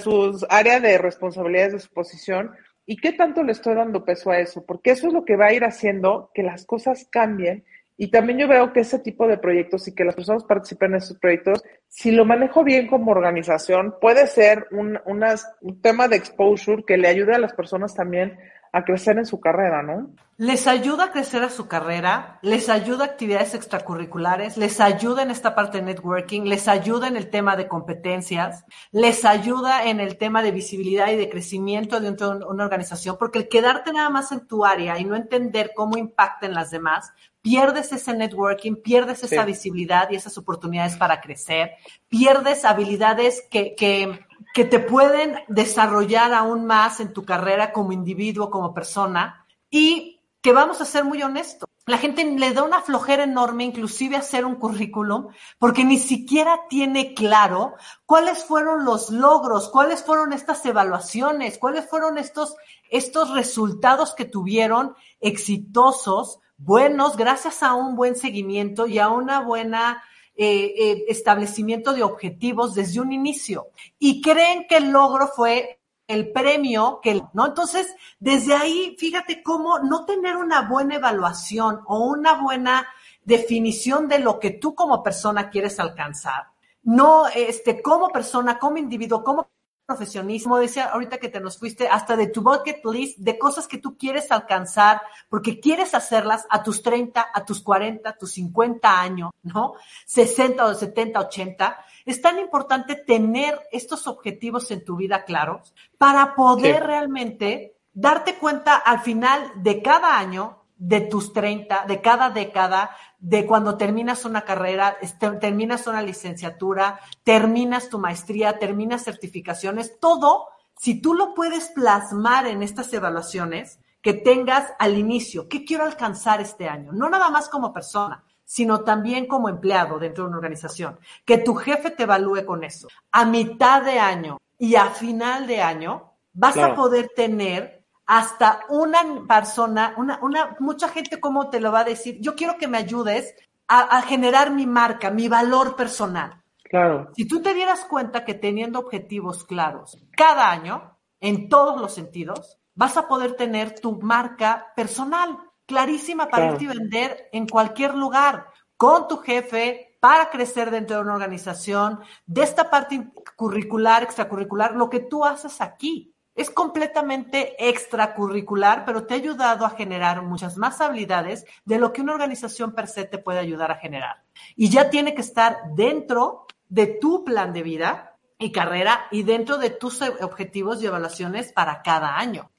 [0.79, 2.51] de responsabilidades de su posición
[2.85, 5.47] y qué tanto le estoy dando peso a eso, porque eso es lo que va
[5.47, 7.63] a ir haciendo que las cosas cambien.
[7.97, 10.97] Y también yo veo que ese tipo de proyectos y que las personas participen en
[10.97, 16.83] esos proyectos, si lo manejo bien como organización, puede ser un, un tema de exposure
[16.83, 18.39] que le ayude a las personas también
[18.73, 20.11] a crecer en su carrera, ¿no?
[20.37, 25.29] Les ayuda a crecer a su carrera, les ayuda a actividades extracurriculares, les ayuda en
[25.29, 30.17] esta parte de networking, les ayuda en el tema de competencias, les ayuda en el
[30.17, 34.31] tema de visibilidad y de crecimiento dentro de una organización, porque el quedarte nada más
[34.31, 37.11] en tu área y no entender cómo impactan las demás,
[37.41, 41.71] pierdes ese networking, pierdes esa visibilidad y esas oportunidades para crecer,
[42.07, 44.19] pierdes habilidades que, que
[44.53, 50.53] que te pueden desarrollar aún más en tu carrera como individuo, como persona, y que
[50.53, 51.69] vamos a ser muy honestos.
[51.85, 57.13] La gente le da una flojera enorme, inclusive hacer un currículum, porque ni siquiera tiene
[57.13, 57.73] claro
[58.05, 62.55] cuáles fueron los logros, cuáles fueron estas evaluaciones, cuáles fueron estos,
[62.89, 70.03] estos resultados que tuvieron exitosos, buenos, gracias a un buen seguimiento y a una buena
[70.35, 73.67] eh, eh, establecimiento de objetivos desde un inicio.
[73.99, 79.79] Y creen que el logro fue el premio que no entonces desde ahí fíjate cómo
[79.79, 82.85] no tener una buena evaluación o una buena
[83.23, 86.47] definición de lo que tú como persona quieres alcanzar.
[86.83, 89.47] No este como persona como individuo como
[89.91, 93.77] profesionismo, decía ahorita que te nos fuiste, hasta de tu bucket list, de cosas que
[93.77, 99.01] tú quieres alcanzar, porque quieres hacerlas a tus 30, a tus 40, a tus 50
[99.01, 99.73] años, ¿no?
[100.05, 101.85] 60 o 70, 80.
[102.05, 108.77] Es tan importante tener estos objetivos en tu vida claros para poder realmente darte cuenta
[108.77, 114.41] al final de cada año de tus 30, de cada década, de cuando terminas una
[114.41, 114.97] carrera,
[115.39, 122.63] terminas una licenciatura, terminas tu maestría, terminas certificaciones, todo, si tú lo puedes plasmar en
[122.63, 126.91] estas evaluaciones, que tengas al inicio, ¿qué quiero alcanzar este año?
[126.93, 130.99] No nada más como persona, sino también como empleado dentro de una organización.
[131.25, 132.87] Que tu jefe te evalúe con eso.
[133.11, 137.80] A mitad de año y a final de año vas a poder tener
[138.11, 142.57] hasta una persona, una, una, mucha gente como te lo va a decir, yo quiero
[142.57, 143.33] que me ayudes
[143.69, 146.43] a, generar mi marca, mi valor personal.
[146.61, 147.09] Claro.
[147.15, 152.57] Si tú te dieras cuenta que teniendo objetivos claros cada año, en todos los sentidos,
[152.75, 158.47] vas a poder tener tu marca personal clarísima para irte a vender en cualquier lugar,
[158.75, 164.89] con tu jefe, para crecer dentro de una organización, de esta parte curricular, extracurricular, lo
[164.89, 166.13] que tú haces aquí.
[166.35, 172.01] Es completamente extracurricular, pero te ha ayudado a generar muchas más habilidades de lo que
[172.01, 174.23] una organización per se te puede ayudar a generar.
[174.55, 179.57] Y ya tiene que estar dentro de tu plan de vida y carrera y dentro
[179.57, 182.49] de tus objetivos y evaluaciones para cada año.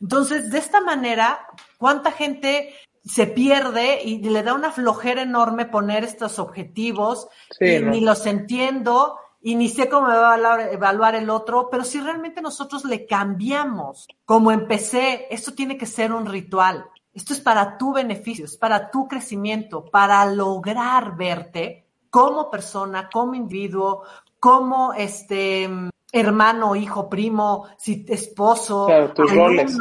[0.00, 1.46] Entonces, de esta manera,
[1.78, 2.74] ¿cuánta gente
[3.04, 7.28] se pierde y le da una flojera enorme poner estos objetivos
[7.58, 7.90] Sí, y ¿no?
[7.90, 11.84] ni los entiendo y ni sé cómo me va a evaluar, evaluar el otro, pero
[11.84, 16.86] si realmente nosotros le cambiamos, como empecé, esto tiene que ser un ritual.
[17.12, 23.34] Esto es para tu beneficio, es para tu crecimiento, para lograr verte como persona, como
[23.34, 24.04] individuo,
[24.40, 25.68] como este
[26.10, 29.76] hermano, hijo, primo, si esposo, Claro, tus alumno, roles.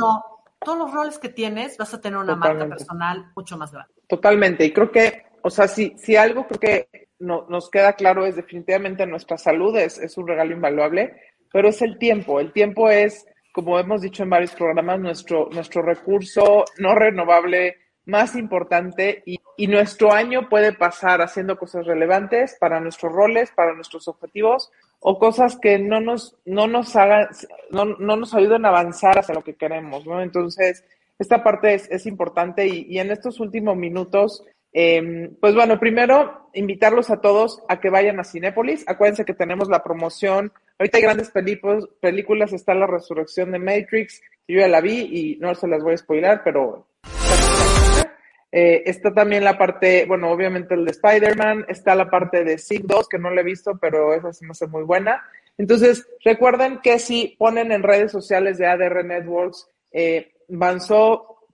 [0.59, 3.93] todos los roles que tienes, vas a tener una marca personal mucho más grande.
[4.09, 4.65] Totalmente.
[4.65, 8.35] Y creo que, o sea, si, si algo creo que no, nos queda claro es
[8.35, 11.15] definitivamente nuestra salud es, es un regalo invaluable,
[11.51, 12.39] pero es el tiempo.
[12.39, 18.35] El tiempo es, como hemos dicho en varios programas, nuestro, nuestro recurso no renovable más
[18.35, 24.07] importante y, y nuestro año puede pasar haciendo cosas relevantes para nuestros roles, para nuestros
[24.07, 27.29] objetivos o cosas que no nos, no nos hagan,
[27.71, 30.03] no, no nos ayuden a avanzar hacia lo que queremos.
[30.21, 30.83] Entonces,
[31.19, 34.43] esta parte es, es importante y, y en estos últimos minutos,
[34.73, 38.83] eh, pues bueno, primero invitarlos a todos a que vayan a Cinépolis.
[38.87, 40.51] Acuérdense que tenemos la promoción.
[40.79, 45.35] Ahorita hay grandes películas, películas está la resurrección de Matrix, yo ya la vi y
[45.37, 46.87] no se las voy a spoilar, pero
[48.51, 52.83] eh, está también la parte, bueno, obviamente el de Spider-Man, está la parte de Sig
[52.85, 55.23] 2, que no la he visto, pero esa se me hace muy buena.
[55.57, 60.33] Entonces, recuerden que si ponen en redes sociales de ADR Networks, eh,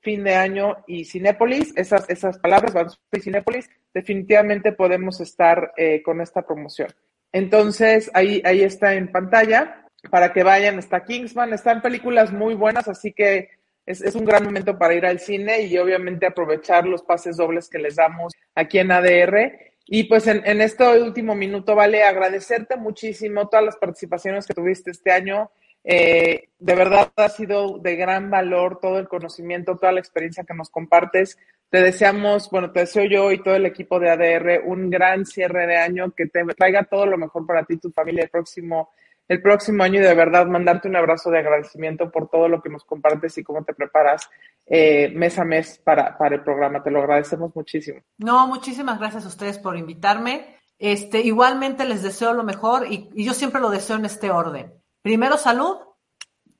[0.01, 6.01] fin de año y Cinépolis, esas, esas palabras, Banzó y Cinépolis, definitivamente podemos estar eh,
[6.03, 6.89] con esta promoción.
[7.31, 12.87] Entonces, ahí, ahí está en pantalla para que vayan, está Kingsman, están películas muy buenas,
[12.87, 13.49] así que
[13.85, 17.69] es, es, un gran momento para ir al cine y obviamente aprovechar los pases dobles
[17.69, 19.51] que les damos aquí en ADR.
[19.85, 24.91] Y pues en, en este último minuto, vale, agradecerte muchísimo todas las participaciones que tuviste
[24.91, 25.51] este año.
[25.91, 30.53] Eh, de verdad ha sido de gran valor todo el conocimiento, toda la experiencia que
[30.53, 31.39] nos compartes.
[31.67, 35.65] Te deseamos, bueno, te deseo yo y todo el equipo de ADR un gran cierre
[35.65, 38.91] de año, que te traiga todo lo mejor para ti tu familia el próximo
[39.27, 42.69] el próximo año y de verdad mandarte un abrazo de agradecimiento por todo lo que
[42.69, 44.29] nos compartes y cómo te preparas
[44.67, 46.83] eh, mes a mes para, para el programa.
[46.83, 47.99] Te lo agradecemos muchísimo.
[48.19, 50.55] No, muchísimas gracias a ustedes por invitarme.
[50.77, 54.78] Este, igualmente les deseo lo mejor y yo siempre lo deseo en este orden.
[55.01, 55.77] Primero salud,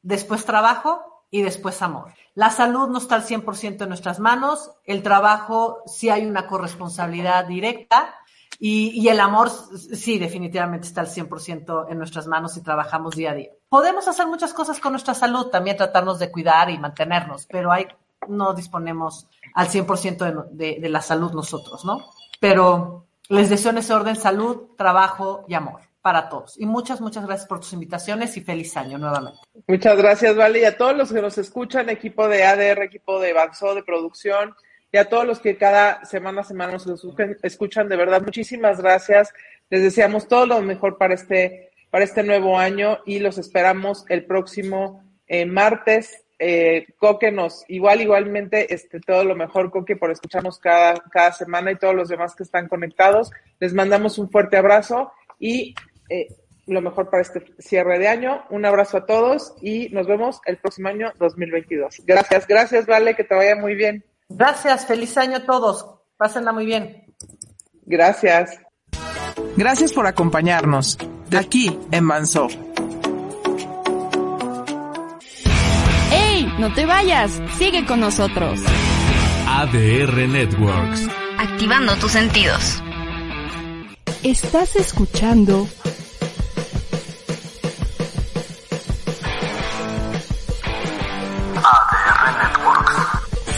[0.01, 2.13] después trabajo y después amor.
[2.35, 7.45] La salud no está al 100% en nuestras manos, el trabajo sí hay una corresponsabilidad
[7.45, 8.15] directa,
[8.61, 13.33] y, el amor, sí, definitivamente está al 100% en nuestras manos y trabajamos día a
[13.33, 13.51] día.
[13.69, 17.87] Podemos hacer muchas cosas con nuestra salud, también tratarnos de cuidar y mantenernos, pero hay,
[18.27, 22.03] no disponemos al 100% de, de, de la salud nosotros, ¿no?
[22.41, 26.59] Pero les deseo en ese orden salud, trabajo y amor para todos.
[26.59, 29.39] Y muchas, muchas gracias por tus invitaciones y feliz año nuevamente.
[29.67, 33.33] Muchas gracias, Vale, y a todos los que nos escuchan, equipo de ADR, equipo de
[33.33, 34.55] Banzo, de producción,
[34.91, 36.87] y a todos los que cada semana a semana nos
[37.43, 39.31] escuchan, de verdad, muchísimas gracias.
[39.69, 44.25] Les deseamos todo lo mejor para este, para este nuevo año y los esperamos el
[44.25, 46.23] próximo eh, martes.
[46.39, 51.71] Eh, Coque nos, igual, igualmente, este, todo lo mejor, Coque, por escucharnos cada, cada semana
[51.71, 53.29] y todos los demás que están conectados.
[53.59, 55.75] Les mandamos un fuerte abrazo y
[56.09, 56.27] eh,
[56.67, 58.43] lo mejor para este cierre de año.
[58.49, 62.01] Un abrazo a todos y nos vemos el próximo año 2022.
[62.05, 64.03] Gracias, gracias, Vale, que te vaya muy bien.
[64.29, 65.85] Gracias, feliz año a todos.
[66.17, 67.05] Pásenla muy bien.
[67.85, 68.59] Gracias.
[69.57, 70.97] Gracias por acompañarnos
[71.35, 72.47] aquí en Manso.
[76.11, 76.53] ¡Ey!
[76.59, 78.59] No te vayas, sigue con nosotros.
[79.47, 81.07] ADR Networks.
[81.39, 82.83] Activando tus sentidos.
[84.23, 85.67] Estás escuchando